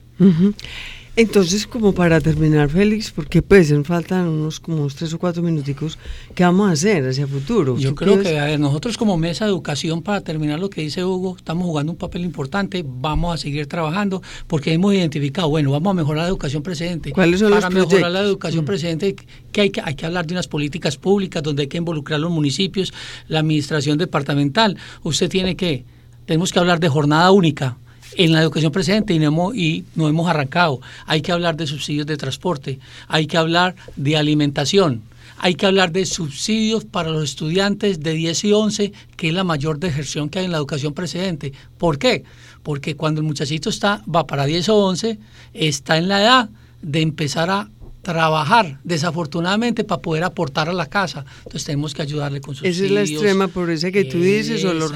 Entonces, 1.18 1.68
como 1.68 1.94
para 1.94 2.22
terminar, 2.22 2.70
Félix, 2.70 3.12
porque 3.12 3.42
pues 3.42 3.74
faltan 3.84 4.30
unos 4.30 4.62
como 4.62 4.88
tres 4.88 5.14
o 5.14 5.20
cuatro 5.20 5.44
minuticos, 5.44 6.00
¿qué 6.34 6.44
vamos 6.44 6.70
a 6.70 6.72
hacer 6.72 7.06
hacia 7.06 7.28
futuro? 7.28 7.78
Yo 7.78 7.96
creo 7.96 8.22
que, 8.22 8.40
a 8.40 8.46
ver, 8.46 8.60
nosotros 8.62 8.98
como 8.98 9.18
Mesa 9.18 9.44
de 9.44 9.52
Educación, 9.52 10.04
para 10.04 10.22
terminar 10.22 10.58
lo 10.60 10.70
que 10.70 10.82
dice 10.82 11.04
Hugo, 11.04 11.36
estamos 11.36 11.66
jugando 11.66 11.92
un 11.92 11.98
papel 11.98 12.24
importante, 12.24 12.86
vamos 12.88 13.36
a 13.36 13.38
seguir 13.38 13.68
trabajando, 13.68 14.22
porque 14.48 14.72
hemos 14.72 14.94
identificado, 14.94 15.50
bueno, 15.50 15.72
vamos 15.72 15.92
a 15.92 15.94
mejorar 15.96 16.24
la 16.24 16.30
educación 16.30 16.64
precedente. 16.64 17.12
¿Cuáles 17.12 17.42
son 17.42 17.52
para 17.52 17.70
los 17.70 17.90
mejorar 17.90 18.12
la 18.12 18.22
educación 18.22 18.64
mm. 18.64 18.68
precedente, 18.68 19.16
que 19.52 19.62
hay 19.62 19.70
que, 19.70 19.82
hay 19.82 19.96
que 19.96 20.06
hablar 20.06 20.26
de 20.26 20.34
unas 20.34 20.48
políticas 20.48 20.96
públicas 20.96 21.44
donde 21.44 21.64
hay 21.64 21.68
que 21.68 21.78
involucrar 21.78 22.22
los 22.22 22.32
municipios, 22.32 22.94
la 23.28 23.40
administración 23.40 23.98
departamental. 23.98 24.78
Usted 25.04 25.28
tiene 25.28 25.58
que, 25.58 25.84
tenemos 26.26 26.54
que 26.54 26.60
hablar 26.60 26.80
de 26.80 26.88
jornada 26.88 27.32
única, 27.32 27.78
en 28.18 28.34
la 28.34 28.42
educación 28.42 28.72
precedente 28.72 29.14
y 29.14 29.20
no, 29.20 29.28
hemos, 29.28 29.56
y 29.56 29.86
hemos 29.96 30.30
arrancado. 30.30 30.82
Hay 31.06 31.22
que 31.22 31.32
hablar 31.32 31.56
de 31.58 31.68
subsidios 31.68 32.06
de 32.06 32.18
transporte, 32.18 32.80
hay 33.08 33.28
que 33.28 33.38
hablar 33.38 33.76
de 33.96 34.18
alimentación, 34.18 35.02
hay 35.38 35.56
que 35.56 35.66
hablar 35.66 35.92
de 35.92 36.06
subsidios 36.06 36.86
para 36.86 37.10
los 37.10 37.24
estudiantes 37.24 38.02
de 38.02 38.14
10 38.14 38.44
y 38.46 38.54
11, 38.54 38.94
que 39.16 39.30
es 39.30 39.34
la 39.34 39.44
mayor 39.44 39.80
deserción 39.80 40.30
que 40.30 40.40
hay 40.40 40.46
en 40.46 40.52
la 40.52 40.58
educación 40.58 40.94
precedente. 40.94 41.54
¿Por 41.78 41.98
qué? 41.98 42.24
Porque 42.64 42.96
cuando 42.96 43.22
el 43.22 43.28
muchachito 43.28 43.70
está, 43.70 44.04
va 44.14 44.28
para 44.28 44.46
10 44.46 44.70
o 44.70 44.78
11, 44.86 45.18
está 45.54 45.98
en 45.98 46.08
la 46.08 46.22
edad 46.22 46.50
de 46.82 47.02
empezar 47.02 47.50
a 47.50 47.70
trabajar, 48.02 48.80
desafortunadamente, 48.84 49.84
para 49.84 50.02
poder 50.02 50.24
aportar 50.24 50.70
a 50.70 50.74
la 50.74 50.88
casa. 50.88 51.26
Entonces 51.40 51.66
tenemos 51.66 51.94
que 51.94 52.02
ayudarle 52.02 52.42
con 52.42 52.56
subsidios. 52.56 52.78
Esa 52.78 52.86
es 52.86 52.92
la 52.92 53.02
extrema 53.02 53.48
pobreza 53.48 53.92
que 53.92 54.06
tú 54.06 54.20
dices. 54.20 54.64
o 54.66 54.74
los... 54.74 54.92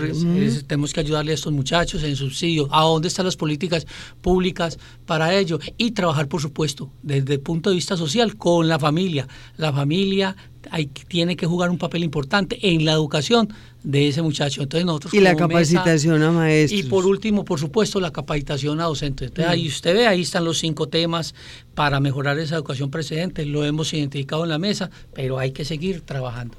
tenemos 0.68 0.94
que 0.94 1.00
ayudarle 1.00 1.32
a 1.32 1.36
estos 1.36 1.54
muchachos 1.54 2.04
en 2.04 2.15
subsidio. 2.15 2.68
¿A 2.72 2.82
dónde 2.82 3.08
están 3.08 3.26
las 3.26 3.36
políticas 3.36 3.86
públicas 4.22 4.80
para 5.06 5.34
ello? 5.36 5.60
Y 5.78 5.91
trabajar, 5.91 6.28
por 6.28 6.41
supuesto, 6.41 6.91
desde 7.04 7.36
el 7.36 7.39
punto 7.39 7.70
de 7.70 7.76
vista 7.76 7.96
social 7.96 8.36
con 8.36 8.68
la 8.68 8.80
familia. 8.80 9.28
La 9.58 9.72
familia 9.72 10.36
hay, 10.71 10.88
tiene 10.88 11.36
que 11.36 11.45
jugar 11.45 11.69
un 11.69 11.78
papel 11.78 12.04
importante 12.04 12.58
en 12.62 12.86
la 12.86 12.93
educación 12.93 13.49
de 13.84 14.08
ese 14.08 14.21
muchacho. 14.21 14.62
Entonces 14.62 14.86
nosotros 14.86 15.13
y 15.13 15.19
la 15.19 15.36
capacitación 15.36 16.21
a 16.23 16.32
maestros. 16.32 16.80
Y 16.80 16.84
por 16.84 17.06
último, 17.06 17.45
por 17.45 17.60
supuesto, 17.60 17.99
la 17.99 18.12
capacitación 18.12 18.82
a 18.82 18.86
docentes. 18.86 19.30
Entonces 19.30 19.51
ahí 19.51 19.67
usted 19.67 19.93
ve, 19.95 20.08
ahí 20.08 20.21
están 20.21 20.43
los 20.43 20.58
cinco 20.58 20.88
temas 20.88 21.36
para 21.73 21.99
mejorar 21.99 22.38
esa 22.39 22.56
educación 22.56 22.91
precedente. 22.91 23.45
Lo 23.45 23.63
hemos 23.63 23.93
identificado 23.93 24.43
en 24.43 24.49
la 24.49 24.60
mesa, 24.60 24.89
pero 25.13 25.39
hay 25.39 25.51
que 25.51 25.65
seguir 25.65 26.01
trabajando. 26.01 26.56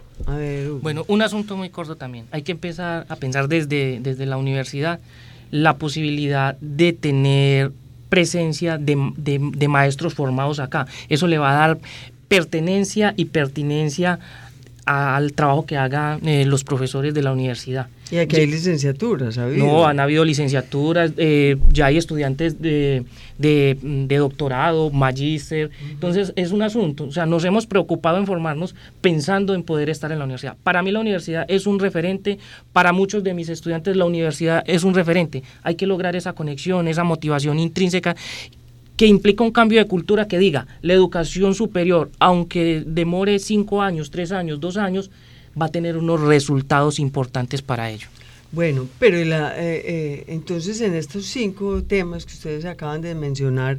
bueno, 0.81 1.05
un 1.09 1.23
asunto 1.23 1.57
muy 1.57 1.71
corto 1.71 1.97
también. 1.97 2.27
Hay 2.31 2.42
que 2.42 2.53
empezar 2.53 3.07
a 3.09 3.16
pensar 3.16 3.49
desde, 3.49 4.01
desde 4.01 4.27
la 4.27 4.37
universidad 4.37 5.01
la 5.51 5.77
posibilidad 5.77 6.57
de 6.61 6.92
tener 6.92 7.73
presencia 8.09 8.79
de, 8.79 8.97
de 9.16 9.69
maestros 9.69 10.14
formados 10.14 10.61
acá. 10.61 10.87
Eso 11.09 11.27
le 11.27 11.38
va 11.38 11.51
a 11.51 11.69
dar 11.69 11.79
pertenencia 12.29 13.15
y 13.17 13.27
pertinencia 13.27 14.19
al 14.87 15.33
trabajo 15.33 15.67
que 15.67 15.77
hagan 15.77 16.27
eh, 16.27 16.45
los 16.45 16.62
profesores 16.62 17.12
de 17.12 17.23
la 17.23 17.33
universidad. 17.33 17.89
Y 18.09 18.19
aquí 18.19 18.37
hay 18.37 18.47
licenciaturas, 18.47 19.35
¿sabes? 19.35 19.59
No, 19.59 19.85
han 19.85 19.99
habido 19.99 20.25
licenciaturas, 20.25 21.11
eh, 21.17 21.57
ya 21.71 21.87
hay 21.87 21.97
estudiantes 21.97 22.62
de, 22.62 23.05
de, 23.37 24.17
doctorado, 24.17 24.91
magíster, 24.91 25.71
entonces 25.91 26.33
es 26.37 26.53
un 26.53 26.62
asunto, 26.62 27.05
o 27.05 27.11
sea, 27.11 27.27
nos 27.27 27.45
hemos 27.45 27.67
preocupado 27.67 28.19
en 28.19 28.27
formarnos 28.27 28.77
pensando 29.01 29.55
en 29.55 29.65
poder 29.65 29.91
estar 29.91 30.12
en 30.12 30.21
la 30.21 30.25
universidad. 30.25 30.57
Para 30.62 30.83
mí 30.83 30.93
la 30.93 31.01
universidad 31.01 31.45
es 31.49 31.67
un 31.67 31.81
referente, 31.81 32.39
para 32.73 32.93
muchos 32.93 33.25
de 33.25 33.35
mis 33.35 33.49
estudiantes 33.49 33.97
la 33.97 34.05
universidad 34.05 34.62
es 34.69 34.85
un 34.85 34.95
referente, 34.95 35.43
hay 35.65 35.75
que 35.75 35.89
lograr 35.89 36.15
esa 36.15 36.33
conexión, 36.33 36.87
esa 36.87 37.03
motivación 37.03 37.59
intrínseca 37.59 38.15
que 38.97 39.07
implica 39.07 39.45
un 39.45 39.51
cambio 39.51 39.79
de 39.79 39.87
cultura 39.87 40.27
que 40.27 40.39
diga, 40.39 40.67
la 40.83 40.95
educación 40.95 41.55
superior, 41.55 42.11
aunque 42.19 42.83
demore 42.87 43.39
cinco 43.39 43.83
años, 43.83 44.11
tres 44.11 44.33
años, 44.33 44.59
dos 44.59 44.77
años, 44.77 45.11
va 45.61 45.67
a 45.67 45.71
tener 45.71 45.97
unos 45.97 46.21
resultados 46.21 46.99
importantes 46.99 47.63
para 47.63 47.91
ello. 47.91 48.09
Bueno, 48.53 48.89
pero 48.99 49.19
eh, 49.19 49.27
eh, 49.27 50.25
entonces 50.29 50.81
en 50.81 50.95
estos 50.95 51.27
cinco 51.27 51.83
temas 51.83 52.25
que 52.25 52.33
ustedes 52.33 52.65
acaban 52.65 53.03
de 53.03 53.15
mencionar, 53.15 53.79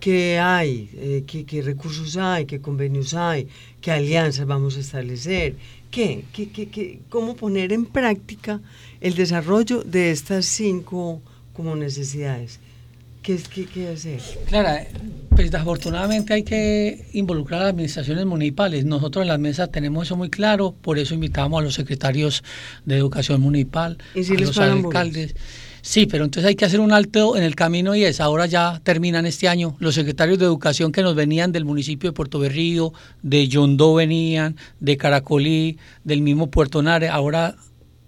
¿qué 0.00 0.38
hay? 0.38 0.88
Eh, 0.94 1.24
¿qué, 1.26 1.62
recursos 1.62 2.16
hay? 2.16 2.46
¿Qué 2.46 2.60
convenios 2.60 3.14
hay? 3.14 3.48
¿Qué 3.80 3.90
alianzas 3.90 4.46
vamos 4.46 4.76
a 4.76 4.80
establecer? 4.80 5.56
¿Qué, 5.90 6.24
qué, 6.32 6.48
qué, 6.48 7.00
cómo 7.08 7.36
poner 7.36 7.72
en 7.72 7.84
práctica 7.84 8.60
el 9.00 9.14
desarrollo 9.14 9.82
de 9.82 10.12
estas 10.12 10.46
cinco 10.46 11.20
como 11.52 11.74
necesidades? 11.76 12.60
¿Qué, 13.26 13.40
qué, 13.52 13.66
qué 13.66 13.88
hacer? 13.88 14.20
Claro, 14.46 14.86
pues 15.30 15.50
desafortunadamente 15.50 16.32
hay 16.32 16.44
que 16.44 17.06
involucrar 17.12 17.60
a 17.60 17.64
las 17.64 17.72
administraciones 17.72 18.24
municipales. 18.24 18.84
Nosotros 18.84 19.22
en 19.22 19.28
las 19.28 19.40
mesas 19.40 19.72
tenemos 19.72 20.06
eso 20.06 20.16
muy 20.16 20.30
claro, 20.30 20.76
por 20.80 20.96
eso 20.96 21.12
invitamos 21.12 21.60
a 21.60 21.64
los 21.64 21.74
secretarios 21.74 22.44
de 22.84 22.96
educación 22.96 23.40
municipal, 23.40 23.98
¿Y 24.14 24.20
a 24.30 24.38
los 24.38 24.56
alcaldes. 24.58 25.34
Sí, 25.82 26.06
pero 26.06 26.24
entonces 26.24 26.48
hay 26.48 26.54
que 26.54 26.66
hacer 26.66 26.78
un 26.78 26.92
alto 26.92 27.36
en 27.36 27.42
el 27.42 27.56
camino 27.56 27.96
y 27.96 28.04
es, 28.04 28.20
ahora 28.20 28.46
ya 28.46 28.80
terminan 28.84 29.26
este 29.26 29.48
año 29.48 29.76
los 29.80 29.96
secretarios 29.96 30.38
de 30.38 30.44
educación 30.44 30.92
que 30.92 31.02
nos 31.02 31.16
venían 31.16 31.50
del 31.50 31.64
municipio 31.64 32.10
de 32.10 32.14
Puerto 32.14 32.38
Berrío, 32.38 32.92
de 33.22 33.48
Yondó 33.48 33.94
venían, 33.94 34.54
de 34.78 34.96
Caracolí, 34.96 35.78
del 36.04 36.22
mismo 36.22 36.48
Puerto 36.48 36.80
Nare, 36.80 37.08
ahora 37.08 37.56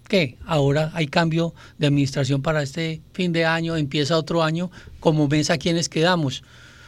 ¿qué? 0.09 0.37
Ahora 0.47 0.91
hay 0.95 1.07
cambio 1.07 1.55
de 1.79 1.87
administración 1.87 2.43
para 2.43 2.63
este 2.63 3.01
fin 3.13 3.33
de 3.33 3.45
año, 3.45 3.77
empieza 3.77 4.17
otro 4.17 4.43
año, 4.43 4.71
como 4.99 5.29
ves 5.29 5.51
a 5.51 5.59
quienes 5.59 5.89
quedamos, 5.89 6.43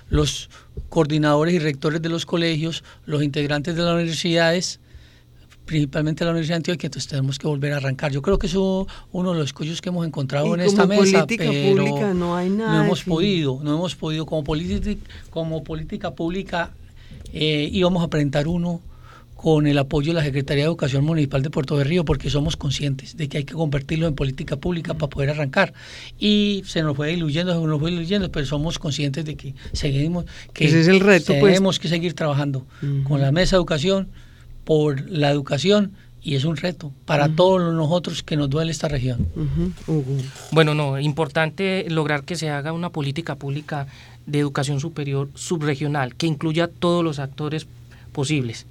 los 0.08 0.50
coordinadores 0.88 1.54
y 1.54 1.58
rectores 1.60 2.02
de 2.02 2.08
los 2.08 2.26
colegios, 2.26 2.82
los 3.06 3.22
integrantes 3.22 3.76
de 3.76 3.82
las 3.82 3.94
universidades, 3.94 4.80
principalmente 5.66 6.24
la 6.24 6.32
Universidad 6.32 6.56
de 6.56 6.58
Antioquia, 6.58 6.88
entonces 6.88 7.08
tenemos 7.08 7.38
que 7.38 7.46
volver 7.46 7.72
a 7.72 7.76
arrancar. 7.76 8.10
Yo 8.10 8.22
creo 8.22 8.38
que 8.40 8.48
eso 8.48 8.88
es 8.88 8.94
uno 9.12 9.32
de 9.32 9.38
los 9.38 9.46
escollos 9.46 9.80
que 9.80 9.90
hemos 9.90 10.04
encontrado 10.04 10.52
en 10.54 10.62
esta 10.62 10.84
mesa, 10.84 11.26
pero 11.28 11.52
pública 11.52 12.12
no 12.12 12.34
hay 12.34 12.50
nada. 12.50 12.78
No 12.78 12.84
hemos 12.84 13.04
podido, 13.04 13.60
no 13.62 13.74
hemos 13.74 13.94
podido 13.94 14.26
como 14.26 14.42
política, 14.42 15.00
como 15.30 15.62
política 15.62 16.12
pública 16.12 16.72
eh, 17.32 17.68
íbamos 17.70 18.02
a 18.02 18.08
presentar 18.08 18.48
uno 18.48 18.80
con 19.40 19.66
el 19.66 19.78
apoyo 19.78 20.12
de 20.12 20.18
la 20.18 20.22
Secretaría 20.22 20.64
de 20.64 20.68
Educación 20.68 21.02
Municipal 21.02 21.40
de 21.42 21.48
Puerto 21.48 21.78
de 21.78 21.84
Río, 21.84 22.04
porque 22.04 22.28
somos 22.28 22.58
conscientes 22.58 23.16
de 23.16 23.26
que 23.30 23.38
hay 23.38 23.44
que 23.44 23.54
convertirlo 23.54 24.06
en 24.06 24.14
política 24.14 24.56
pública 24.56 24.92
para 24.92 25.08
poder 25.08 25.30
arrancar. 25.30 25.72
Y 26.18 26.62
se 26.66 26.82
nos 26.82 26.94
fue 26.94 27.08
diluyendo, 27.08 27.58
se 27.58 27.66
nos 27.66 27.80
fue 27.80 27.90
diluyendo, 27.90 28.30
pero 28.30 28.44
somos 28.44 28.78
conscientes 28.78 29.24
de 29.24 29.36
que 29.36 29.54
seguimos, 29.72 30.26
que 30.52 30.66
Ese 30.66 30.80
es 30.80 30.88
el 30.88 31.00
reto, 31.00 31.32
pues. 31.40 31.54
tenemos 31.54 31.78
que 31.78 31.88
seguir 31.88 32.12
trabajando 32.12 32.66
con 33.04 33.22
la 33.22 33.32
mesa 33.32 33.56
de 33.56 33.60
educación, 33.60 34.08
por 34.64 35.08
la 35.08 35.30
educación, 35.30 35.92
y 36.20 36.34
es 36.34 36.44
un 36.44 36.58
reto 36.58 36.92
para 37.06 37.30
todos 37.30 37.72
nosotros 37.72 38.22
que 38.22 38.36
nos 38.36 38.50
duele 38.50 38.72
esta 38.72 38.88
región. 38.88 39.26
Bueno, 40.52 40.74
no, 40.74 41.00
importante 41.00 41.86
lograr 41.88 42.24
que 42.24 42.36
se 42.36 42.50
haga 42.50 42.74
una 42.74 42.90
política 42.90 43.36
pública 43.36 43.86
de 44.26 44.38
educación 44.38 44.80
superior 44.80 45.30
subregional 45.34 46.14
que 46.14 46.26
incluya 46.26 46.68
todos 46.68 47.02
los 47.02 47.18
actores 47.18 47.66
posibles 48.12 48.66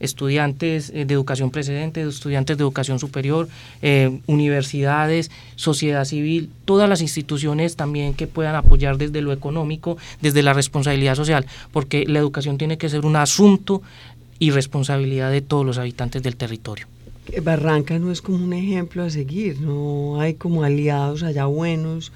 estudiantes 0.00 0.90
eh, 0.90 1.04
de 1.04 1.14
educación 1.14 1.50
precedente, 1.50 2.02
estudiantes 2.02 2.56
de 2.56 2.62
educación 2.62 2.98
superior, 2.98 3.48
eh, 3.82 4.20
universidades, 4.26 5.30
sociedad 5.56 6.04
civil, 6.04 6.50
todas 6.64 6.88
las 6.88 7.00
instituciones 7.00 7.76
también 7.76 8.14
que 8.14 8.26
puedan 8.26 8.54
apoyar 8.54 8.98
desde 8.98 9.20
lo 9.20 9.32
económico, 9.32 9.98
desde 10.20 10.42
la 10.42 10.52
responsabilidad 10.52 11.14
social, 11.14 11.46
porque 11.72 12.04
la 12.06 12.18
educación 12.18 12.58
tiene 12.58 12.78
que 12.78 12.88
ser 12.88 13.04
un 13.04 13.16
asunto 13.16 13.82
y 14.38 14.50
responsabilidad 14.50 15.30
de 15.30 15.42
todos 15.42 15.66
los 15.66 15.78
habitantes 15.78 16.22
del 16.22 16.36
territorio. 16.36 16.86
Eh, 17.32 17.40
Barranca 17.40 17.98
no 17.98 18.10
es 18.10 18.22
como 18.22 18.42
un 18.42 18.52
ejemplo 18.52 19.02
a 19.02 19.10
seguir, 19.10 19.60
no 19.60 20.20
hay 20.20 20.34
como 20.34 20.62
aliados 20.62 21.22
allá 21.22 21.46
buenos 21.46 22.12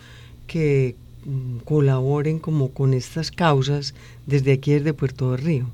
que 0.46 0.96
mm, 1.24 1.58
colaboren 1.64 2.38
como 2.38 2.70
con 2.70 2.94
estas 2.94 3.30
causas 3.30 3.94
desde 4.26 4.52
aquí, 4.52 4.72
desde 4.72 4.94
Puerto 4.94 5.32
de 5.32 5.36
Río, 5.36 5.66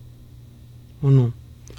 ¿o 1.03 1.11
no? 1.11 1.33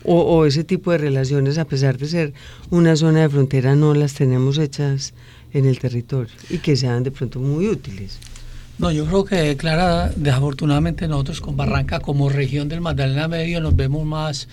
O, 0.04 0.16
o 0.22 0.46
ese 0.46 0.64
tipo 0.64 0.92
de 0.92 0.98
relaciones, 0.98 1.58
a 1.58 1.66
pesar 1.66 1.98
de 1.98 2.08
ser 2.08 2.34
una 2.70 2.96
zona 2.96 3.22
de 3.22 3.30
frontera, 3.30 3.76
no 3.76 3.94
las 3.94 4.14
tenemos 4.14 4.58
hechas 4.58 5.14
en 5.54 5.66
el 5.66 5.80
territorio 5.80 6.34
y 6.50 6.60
que 6.60 6.76
sean 6.76 7.04
de 7.04 7.12
pronto 7.12 7.40
muy 7.40 7.68
útiles. 7.68 8.20
No, 8.78 8.92
yo 8.92 9.06
creo 9.06 9.26
que, 9.26 9.58
Clara, 9.58 10.10
desafortunadamente 10.16 11.08
nosotros 11.08 11.42
con 11.42 11.58
Barranca 11.58 12.00
como 12.00 12.30
región 12.30 12.70
del 12.70 12.80
Magdalena 12.80 13.28
Medio 13.28 13.60
nos 13.60 13.76
vemos 13.76 14.06
más, 14.06 14.48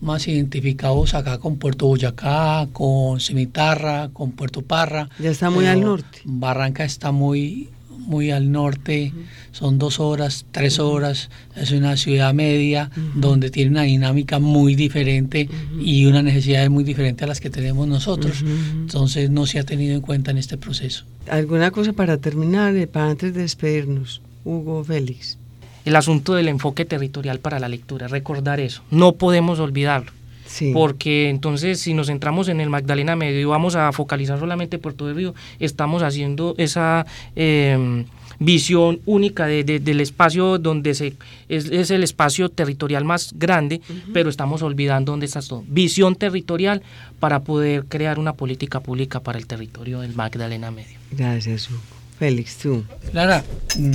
más 0.00 0.26
identificados 0.26 1.12
acá 1.12 1.36
con 1.36 1.58
Puerto 1.58 1.86
Boyacá, 1.86 2.66
con 2.72 3.20
Cimitarra, 3.20 4.08
con 4.14 4.32
Puerto 4.32 4.62
Parra. 4.62 5.10
Ya 5.18 5.30
está 5.30 5.50
muy 5.50 5.64
pero 5.64 5.72
al 5.72 5.80
norte. 5.82 6.20
Barranca 6.24 6.84
está 6.84 7.12
muy, 7.12 7.68
muy 8.00 8.30
al 8.30 8.50
norte, 8.50 9.12
son 9.52 9.78
dos 9.78 10.00
horas, 10.00 10.46
tres 10.50 10.78
horas, 10.78 11.30
es 11.56 11.70
una 11.72 11.96
ciudad 11.96 12.34
media 12.34 12.90
donde 13.14 13.50
tiene 13.50 13.70
una 13.70 13.82
dinámica 13.82 14.38
muy 14.38 14.74
diferente 14.74 15.48
y 15.80 16.06
una 16.06 16.22
necesidad 16.22 16.68
muy 16.70 16.84
diferente 16.84 17.24
a 17.24 17.26
las 17.26 17.40
que 17.40 17.50
tenemos 17.50 17.86
nosotros. 17.86 18.42
Entonces 18.42 19.30
no 19.30 19.46
se 19.46 19.58
ha 19.58 19.64
tenido 19.64 19.94
en 19.94 20.00
cuenta 20.00 20.30
en 20.30 20.38
este 20.38 20.56
proceso. 20.56 21.04
¿Alguna 21.28 21.70
cosa 21.70 21.92
para 21.92 22.16
terminar, 22.18 22.74
eh, 22.76 22.86
para 22.86 23.10
antes 23.10 23.34
de 23.34 23.42
despedirnos? 23.42 24.20
Hugo 24.44 24.82
Félix. 24.82 25.38
El 25.84 25.96
asunto 25.96 26.34
del 26.34 26.48
enfoque 26.48 26.84
territorial 26.84 27.40
para 27.40 27.58
la 27.58 27.68
lectura, 27.68 28.08
recordar 28.08 28.60
eso, 28.60 28.82
no 28.90 29.12
podemos 29.12 29.60
olvidarlo. 29.60 30.12
Sí. 30.52 30.72
Porque 30.74 31.28
entonces 31.30 31.78
si 31.78 31.94
nos 31.94 32.08
centramos 32.08 32.48
en 32.48 32.60
el 32.60 32.68
Magdalena 32.70 33.14
Medio 33.14 33.40
y 33.40 33.44
vamos 33.44 33.76
a 33.76 33.92
focalizar 33.92 34.38
solamente 34.40 34.78
Puerto 34.78 35.06
de 35.06 35.14
Río, 35.14 35.34
estamos 35.60 36.02
haciendo 36.02 36.56
esa 36.58 37.06
eh, 37.36 38.04
visión 38.40 39.00
única 39.06 39.46
de- 39.46 39.62
de- 39.64 39.78
del 39.78 40.00
espacio 40.00 40.58
donde 40.58 40.94
se 40.94 41.14
es, 41.48 41.66
es 41.66 41.90
el 41.92 42.02
espacio 42.02 42.48
territorial 42.48 43.04
más 43.04 43.32
grande, 43.36 43.80
pero 44.12 44.28
estamos 44.28 44.62
olvidando 44.62 45.12
dónde 45.12 45.26
está 45.26 45.40
todo. 45.40 45.62
Visión 45.68 46.16
territorial 46.16 46.82
para 47.20 47.40
poder 47.44 47.84
crear 47.84 48.18
una 48.18 48.32
política 48.32 48.80
pública 48.80 49.20
para 49.20 49.38
el 49.38 49.46
territorio 49.46 50.00
del 50.00 50.14
Magdalena 50.14 50.70
Medio. 50.70 50.98
Gracias, 51.12 51.70
Hugo. 51.70 51.80
Félix, 52.18 52.56
tú. 52.58 52.84
Clara, 53.12 53.44
mm, 53.78 53.92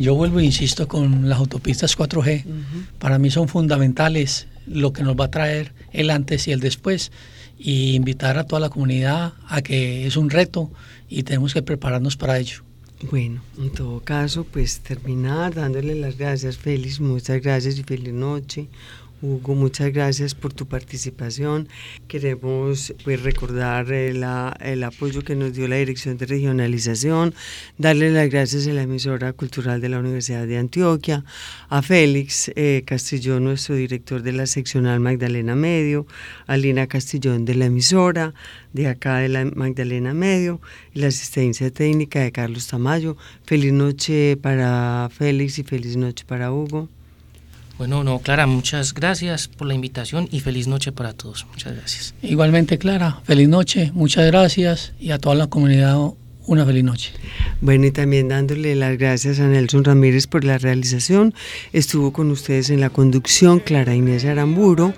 yo 0.00 0.14
vuelvo 0.14 0.38
e 0.40 0.44
insisto 0.44 0.86
con 0.86 1.28
las 1.28 1.38
autopistas 1.38 1.96
4G. 1.96 2.44
Para 2.98 3.18
mí 3.18 3.30
son 3.30 3.48
fundamentales 3.48 4.46
lo 4.66 4.92
que 4.92 5.02
nos 5.02 5.16
va 5.16 5.26
a 5.26 5.30
traer 5.30 5.72
el 5.92 6.10
antes 6.10 6.48
y 6.48 6.52
el 6.52 6.60
después 6.60 7.12
y 7.58 7.94
invitar 7.94 8.38
a 8.38 8.44
toda 8.44 8.60
la 8.60 8.70
comunidad 8.70 9.34
a 9.48 9.62
que 9.62 10.06
es 10.06 10.16
un 10.16 10.30
reto 10.30 10.70
y 11.08 11.22
tenemos 11.22 11.54
que 11.54 11.62
prepararnos 11.62 12.16
para 12.16 12.38
ello. 12.38 12.62
Bueno, 13.10 13.42
en 13.58 13.70
todo 13.70 14.00
caso, 14.00 14.44
pues 14.44 14.80
terminar 14.80 15.54
dándole 15.54 15.96
las 15.96 16.16
gracias, 16.16 16.56
Félix, 16.56 17.00
muchas 17.00 17.42
gracias 17.42 17.78
y 17.78 17.82
feliz 17.82 18.12
noche. 18.12 18.68
Hugo, 19.22 19.54
muchas 19.54 19.92
gracias 19.92 20.34
por 20.34 20.52
tu 20.52 20.66
participación. 20.66 21.68
Queremos 22.08 22.92
pues, 23.04 23.22
recordar 23.22 23.92
el 23.92 24.24
apoyo 24.82 25.22
que 25.22 25.36
nos 25.36 25.52
dio 25.52 25.68
la 25.68 25.76
Dirección 25.76 26.16
de 26.18 26.26
Regionalización, 26.26 27.32
darle 27.78 28.10
las 28.10 28.28
gracias 28.28 28.66
a 28.66 28.72
la 28.72 28.82
emisora 28.82 29.32
cultural 29.32 29.80
de 29.80 29.90
la 29.90 30.00
Universidad 30.00 30.44
de 30.48 30.58
Antioquia, 30.58 31.24
a 31.68 31.82
Félix 31.82 32.50
eh, 32.56 32.82
Castillón, 32.84 33.44
nuestro 33.44 33.76
director 33.76 34.22
de 34.22 34.32
la 34.32 34.46
seccional 34.46 34.98
Magdalena 34.98 35.54
Medio, 35.54 36.04
a 36.48 36.56
Lina 36.56 36.88
Castillón 36.88 37.44
de 37.44 37.54
la 37.54 37.66
emisora, 37.66 38.34
de 38.72 38.88
acá 38.88 39.18
de 39.18 39.28
la 39.28 39.44
Magdalena 39.44 40.14
Medio, 40.14 40.60
y 40.94 40.98
la 40.98 41.06
asistencia 41.06 41.70
técnica 41.70 42.18
de 42.18 42.32
Carlos 42.32 42.66
Tamayo. 42.66 43.16
Feliz 43.44 43.72
noche 43.72 44.36
para 44.36 45.08
Félix 45.12 45.60
y 45.60 45.62
feliz 45.62 45.96
noche 45.96 46.24
para 46.26 46.50
Hugo. 46.50 46.88
Bueno, 47.78 48.04
no, 48.04 48.18
Clara, 48.18 48.46
muchas 48.46 48.94
gracias 48.94 49.48
por 49.48 49.66
la 49.66 49.74
invitación 49.74 50.28
y 50.30 50.40
feliz 50.40 50.68
noche 50.68 50.92
para 50.92 51.12
todos. 51.12 51.46
Muchas 51.50 51.74
gracias. 51.74 52.14
Igualmente, 52.22 52.78
Clara, 52.78 53.20
feliz 53.24 53.48
noche, 53.48 53.90
muchas 53.94 54.26
gracias 54.26 54.92
y 55.00 55.10
a 55.10 55.18
toda 55.18 55.34
la 55.34 55.46
comunidad 55.48 55.98
una 56.46 56.64
feliz 56.66 56.84
noche. 56.84 57.12
Bueno, 57.60 57.86
y 57.86 57.90
también 57.90 58.28
dándole 58.28 58.74
las 58.74 58.98
gracias 58.98 59.38
a 59.40 59.46
Nelson 59.46 59.84
Ramírez 59.84 60.26
por 60.26 60.44
la 60.44 60.58
realización. 60.58 61.34
Estuvo 61.72 62.12
con 62.12 62.30
ustedes 62.30 62.70
en 62.70 62.80
la 62.80 62.90
conducción 62.90 63.60
Clara 63.60 63.94
Inés 63.94 64.24
Aramburo. 64.24 64.92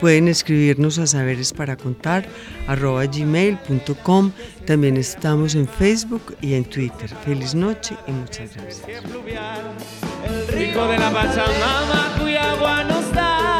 Pueden 0.00 0.28
escribirnos 0.28 0.98
a 0.98 1.06
saberes 1.06 1.52
para 1.52 1.76
contar 1.76 2.26
gmail.com. 2.66 4.32
También 4.64 4.96
estamos 4.96 5.54
en 5.54 5.68
Facebook 5.68 6.36
y 6.40 6.54
en 6.54 6.64
Twitter. 6.64 7.10
Feliz 7.24 7.54
noche 7.54 7.94
y 8.06 8.12
muchas 8.12 8.54
gracias. 8.54 8.82
El 8.88 10.48
rico 10.48 10.86
de 10.86 10.98
la 10.98 11.10
Pachamama 11.10 12.16
cuya 12.18 12.52
agua 12.52 12.84
nos 12.84 13.12
da 13.12 13.59